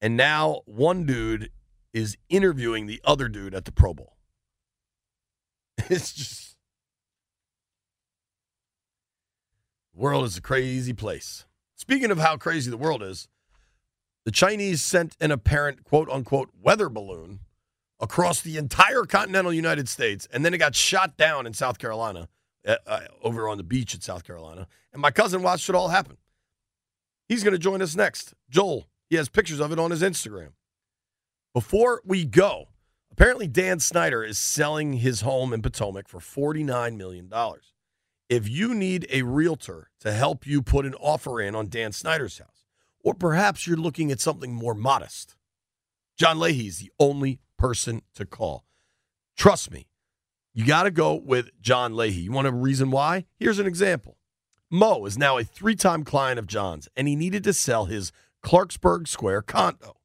And 0.00 0.16
now 0.16 0.60
one 0.66 1.04
dude 1.04 1.50
is 1.92 2.16
interviewing 2.28 2.86
the 2.86 3.00
other 3.04 3.28
dude 3.28 3.54
at 3.54 3.64
the 3.64 3.72
Pro 3.72 3.94
Bowl. 3.94 4.16
It's 5.90 6.12
just 6.12 6.49
world 10.00 10.24
is 10.24 10.38
a 10.38 10.40
crazy 10.40 10.94
place. 10.94 11.44
Speaking 11.76 12.10
of 12.10 12.18
how 12.18 12.38
crazy 12.38 12.70
the 12.70 12.78
world 12.78 13.02
is, 13.02 13.28
the 14.24 14.30
Chinese 14.30 14.80
sent 14.80 15.14
an 15.20 15.30
apparent 15.30 15.84
quote 15.84 16.08
unquote 16.08 16.48
weather 16.60 16.88
balloon 16.88 17.40
across 18.00 18.40
the 18.40 18.56
entire 18.56 19.04
continental 19.04 19.52
United 19.52 19.88
States, 19.88 20.26
and 20.32 20.44
then 20.44 20.54
it 20.54 20.58
got 20.58 20.74
shot 20.74 21.18
down 21.18 21.46
in 21.46 21.52
South 21.52 21.78
Carolina, 21.78 22.28
uh, 22.66 22.76
uh, 22.86 23.00
over 23.22 23.46
on 23.46 23.58
the 23.58 23.62
beach 23.62 23.94
in 23.94 24.00
South 24.00 24.24
Carolina. 24.24 24.66
And 24.94 25.02
my 25.02 25.10
cousin 25.10 25.42
watched 25.42 25.68
it 25.68 25.74
all 25.74 25.88
happen. 25.88 26.16
He's 27.28 27.44
going 27.44 27.52
to 27.52 27.58
join 27.58 27.82
us 27.82 27.94
next. 27.94 28.32
Joel, 28.48 28.88
he 29.10 29.16
has 29.16 29.28
pictures 29.28 29.60
of 29.60 29.70
it 29.70 29.78
on 29.78 29.90
his 29.90 30.02
Instagram. 30.02 30.52
Before 31.52 32.00
we 32.06 32.24
go, 32.24 32.68
apparently 33.12 33.48
Dan 33.48 33.80
Snyder 33.80 34.24
is 34.24 34.38
selling 34.38 34.94
his 34.94 35.20
home 35.20 35.52
in 35.52 35.60
Potomac 35.60 36.08
for 36.08 36.20
$49 36.20 36.96
million. 36.96 37.30
If 38.30 38.48
you 38.48 38.76
need 38.76 39.08
a 39.10 39.22
realtor 39.22 39.90
to 39.98 40.12
help 40.12 40.46
you 40.46 40.62
put 40.62 40.86
an 40.86 40.94
offer 40.94 41.40
in 41.40 41.56
on 41.56 41.68
Dan 41.68 41.90
Snyder's 41.90 42.38
house, 42.38 42.64
or 43.02 43.12
perhaps 43.12 43.66
you're 43.66 43.76
looking 43.76 44.12
at 44.12 44.20
something 44.20 44.54
more 44.54 44.72
modest, 44.72 45.34
John 46.16 46.38
Leahy 46.38 46.68
is 46.68 46.78
the 46.78 46.92
only 47.00 47.40
person 47.58 48.02
to 48.14 48.24
call. 48.24 48.64
Trust 49.36 49.72
me, 49.72 49.88
you 50.54 50.64
got 50.64 50.84
to 50.84 50.92
go 50.92 51.16
with 51.16 51.50
John 51.60 51.96
Leahy. 51.96 52.20
You 52.20 52.30
want 52.30 52.46
a 52.46 52.52
reason 52.52 52.92
why? 52.92 53.26
Here's 53.36 53.58
an 53.58 53.66
example. 53.66 54.16
Mo 54.70 55.04
is 55.06 55.18
now 55.18 55.36
a 55.36 55.42
three 55.42 55.74
time 55.74 56.04
client 56.04 56.38
of 56.38 56.46
John's, 56.46 56.88
and 56.96 57.08
he 57.08 57.16
needed 57.16 57.42
to 57.42 57.52
sell 57.52 57.86
his 57.86 58.12
Clarksburg 58.44 59.08
Square 59.08 59.42
condo. 59.42 59.96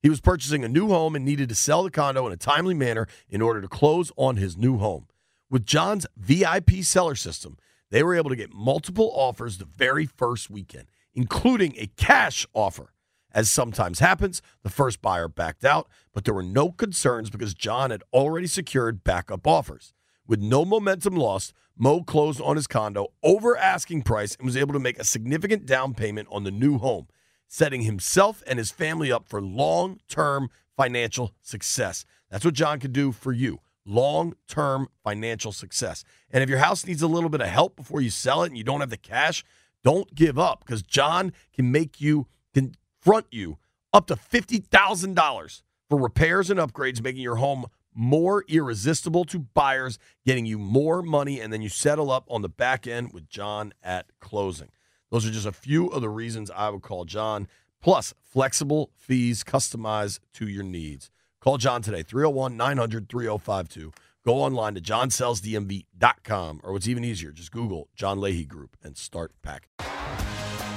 He 0.00 0.08
was 0.08 0.20
purchasing 0.20 0.62
a 0.62 0.68
new 0.68 0.90
home 0.90 1.16
and 1.16 1.24
needed 1.24 1.48
to 1.48 1.56
sell 1.56 1.82
the 1.82 1.90
condo 1.90 2.24
in 2.24 2.32
a 2.32 2.36
timely 2.36 2.74
manner 2.74 3.08
in 3.28 3.42
order 3.42 3.60
to 3.60 3.66
close 3.66 4.12
on 4.16 4.36
his 4.36 4.56
new 4.56 4.78
home. 4.78 5.08
With 5.50 5.66
John's 5.66 6.06
VIP 6.16 6.82
seller 6.82 7.16
system, 7.16 7.58
they 7.90 8.02
were 8.02 8.14
able 8.14 8.30
to 8.30 8.36
get 8.36 8.52
multiple 8.52 9.10
offers 9.14 9.58
the 9.58 9.64
very 9.64 10.06
first 10.06 10.50
weekend, 10.50 10.86
including 11.14 11.74
a 11.76 11.86
cash 11.96 12.46
offer. 12.54 12.92
As 13.32 13.50
sometimes 13.50 13.98
happens, 13.98 14.42
the 14.62 14.70
first 14.70 15.02
buyer 15.02 15.28
backed 15.28 15.64
out, 15.64 15.88
but 16.12 16.24
there 16.24 16.34
were 16.34 16.42
no 16.42 16.70
concerns 16.70 17.30
because 17.30 17.52
John 17.52 17.90
had 17.90 18.04
already 18.12 18.46
secured 18.46 19.02
backup 19.02 19.46
offers. 19.46 19.92
With 20.26 20.40
no 20.40 20.64
momentum 20.64 21.16
lost, 21.16 21.52
Mo 21.76 22.02
closed 22.02 22.40
on 22.40 22.54
his 22.54 22.68
condo 22.68 23.08
over 23.24 23.56
asking 23.56 24.02
price 24.02 24.36
and 24.36 24.46
was 24.46 24.56
able 24.56 24.72
to 24.72 24.78
make 24.78 24.98
a 24.98 25.04
significant 25.04 25.66
down 25.66 25.94
payment 25.94 26.28
on 26.30 26.44
the 26.44 26.52
new 26.52 26.78
home, 26.78 27.08
setting 27.48 27.82
himself 27.82 28.42
and 28.46 28.60
his 28.60 28.70
family 28.70 29.10
up 29.10 29.28
for 29.28 29.42
long 29.42 29.98
term 30.08 30.48
financial 30.76 31.32
success. 31.42 32.04
That's 32.30 32.44
what 32.44 32.54
John 32.54 32.78
can 32.78 32.92
do 32.92 33.10
for 33.10 33.32
you 33.32 33.60
long 33.84 34.34
term 34.48 34.88
financial 35.02 35.52
success. 35.52 36.04
And 36.30 36.42
if 36.42 36.48
your 36.48 36.58
house 36.58 36.86
needs 36.86 37.02
a 37.02 37.08
little 37.08 37.30
bit 37.30 37.40
of 37.40 37.48
help 37.48 37.76
before 37.76 38.00
you 38.00 38.10
sell 38.10 38.42
it 38.42 38.48
and 38.48 38.58
you 38.58 38.64
don't 38.64 38.80
have 38.80 38.90
the 38.90 38.96
cash, 38.96 39.44
don't 39.82 40.14
give 40.14 40.38
up 40.38 40.64
because 40.64 40.82
John 40.82 41.32
can 41.52 41.70
make 41.70 42.00
you, 42.00 42.26
can 42.54 42.74
front 43.00 43.26
you 43.30 43.58
up 43.92 44.06
to 44.06 44.16
$50,000 44.16 45.62
for 45.88 45.98
repairs 45.98 46.50
and 46.50 46.58
upgrades, 46.58 47.02
making 47.02 47.22
your 47.22 47.36
home 47.36 47.66
more 47.94 48.44
irresistible 48.48 49.24
to 49.26 49.38
buyers, 49.38 49.98
getting 50.26 50.46
you 50.46 50.58
more 50.58 51.00
money, 51.02 51.40
and 51.40 51.52
then 51.52 51.62
you 51.62 51.68
settle 51.68 52.10
up 52.10 52.26
on 52.28 52.42
the 52.42 52.48
back 52.48 52.86
end 52.86 53.12
with 53.12 53.28
John 53.28 53.72
at 53.82 54.06
closing. 54.20 54.70
Those 55.10 55.26
are 55.26 55.30
just 55.30 55.46
a 55.46 55.52
few 55.52 55.86
of 55.88 56.00
the 56.00 56.08
reasons 56.08 56.50
I 56.50 56.70
would 56.70 56.82
call 56.82 57.04
John. 57.04 57.46
Plus, 57.80 58.14
flexible 58.22 58.90
fees 58.96 59.44
customized 59.44 60.18
to 60.32 60.48
your 60.48 60.64
needs. 60.64 61.10
Call 61.44 61.58
John 61.58 61.82
today, 61.82 62.02
301 62.02 62.56
900 62.56 63.06
3052. 63.06 63.92
Go 64.24 64.36
online 64.36 64.76
to 64.76 64.80
johnsellsdmv.com, 64.80 66.60
or 66.64 66.72
what's 66.72 66.88
even 66.88 67.04
easier, 67.04 67.32
just 67.32 67.52
Google 67.52 67.88
John 67.94 68.18
Leahy 68.18 68.46
Group 68.46 68.78
and 68.82 68.96
start 68.96 69.30
packing. 69.42 69.68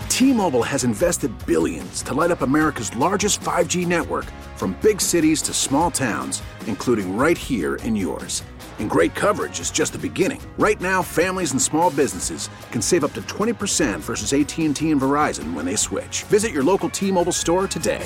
T 0.09 0.33
Mobile 0.33 0.63
has 0.63 0.83
invested 0.83 1.31
billions 1.45 2.01
to 2.01 2.13
light 2.13 2.31
up 2.31 2.41
America's 2.41 2.93
largest 2.97 3.39
5G 3.39 3.87
network 3.87 4.25
from 4.57 4.77
big 4.81 4.99
cities 4.99 5.41
to 5.43 5.53
small 5.53 5.89
towns, 5.89 6.43
including 6.65 7.15
right 7.15 7.37
here 7.37 7.75
in 7.85 7.95
yours. 7.95 8.43
And 8.79 8.89
great 8.89 9.15
coverage 9.15 9.61
is 9.61 9.71
just 9.71 9.93
the 9.93 9.97
beginning. 9.97 10.41
Right 10.57 10.81
now, 10.81 11.01
families 11.01 11.53
and 11.53 11.61
small 11.61 11.91
businesses 11.91 12.49
can 12.71 12.81
save 12.81 13.05
up 13.05 13.13
to 13.13 13.21
20% 13.21 14.01
versus 14.01 14.33
AT&T 14.33 14.91
and 14.91 15.01
Verizon 15.01 15.53
when 15.53 15.65
they 15.65 15.77
switch. 15.77 16.23
Visit 16.23 16.51
your 16.51 16.65
local 16.65 16.89
T-Mobile 16.89 17.31
store 17.31 17.69
today. 17.69 18.05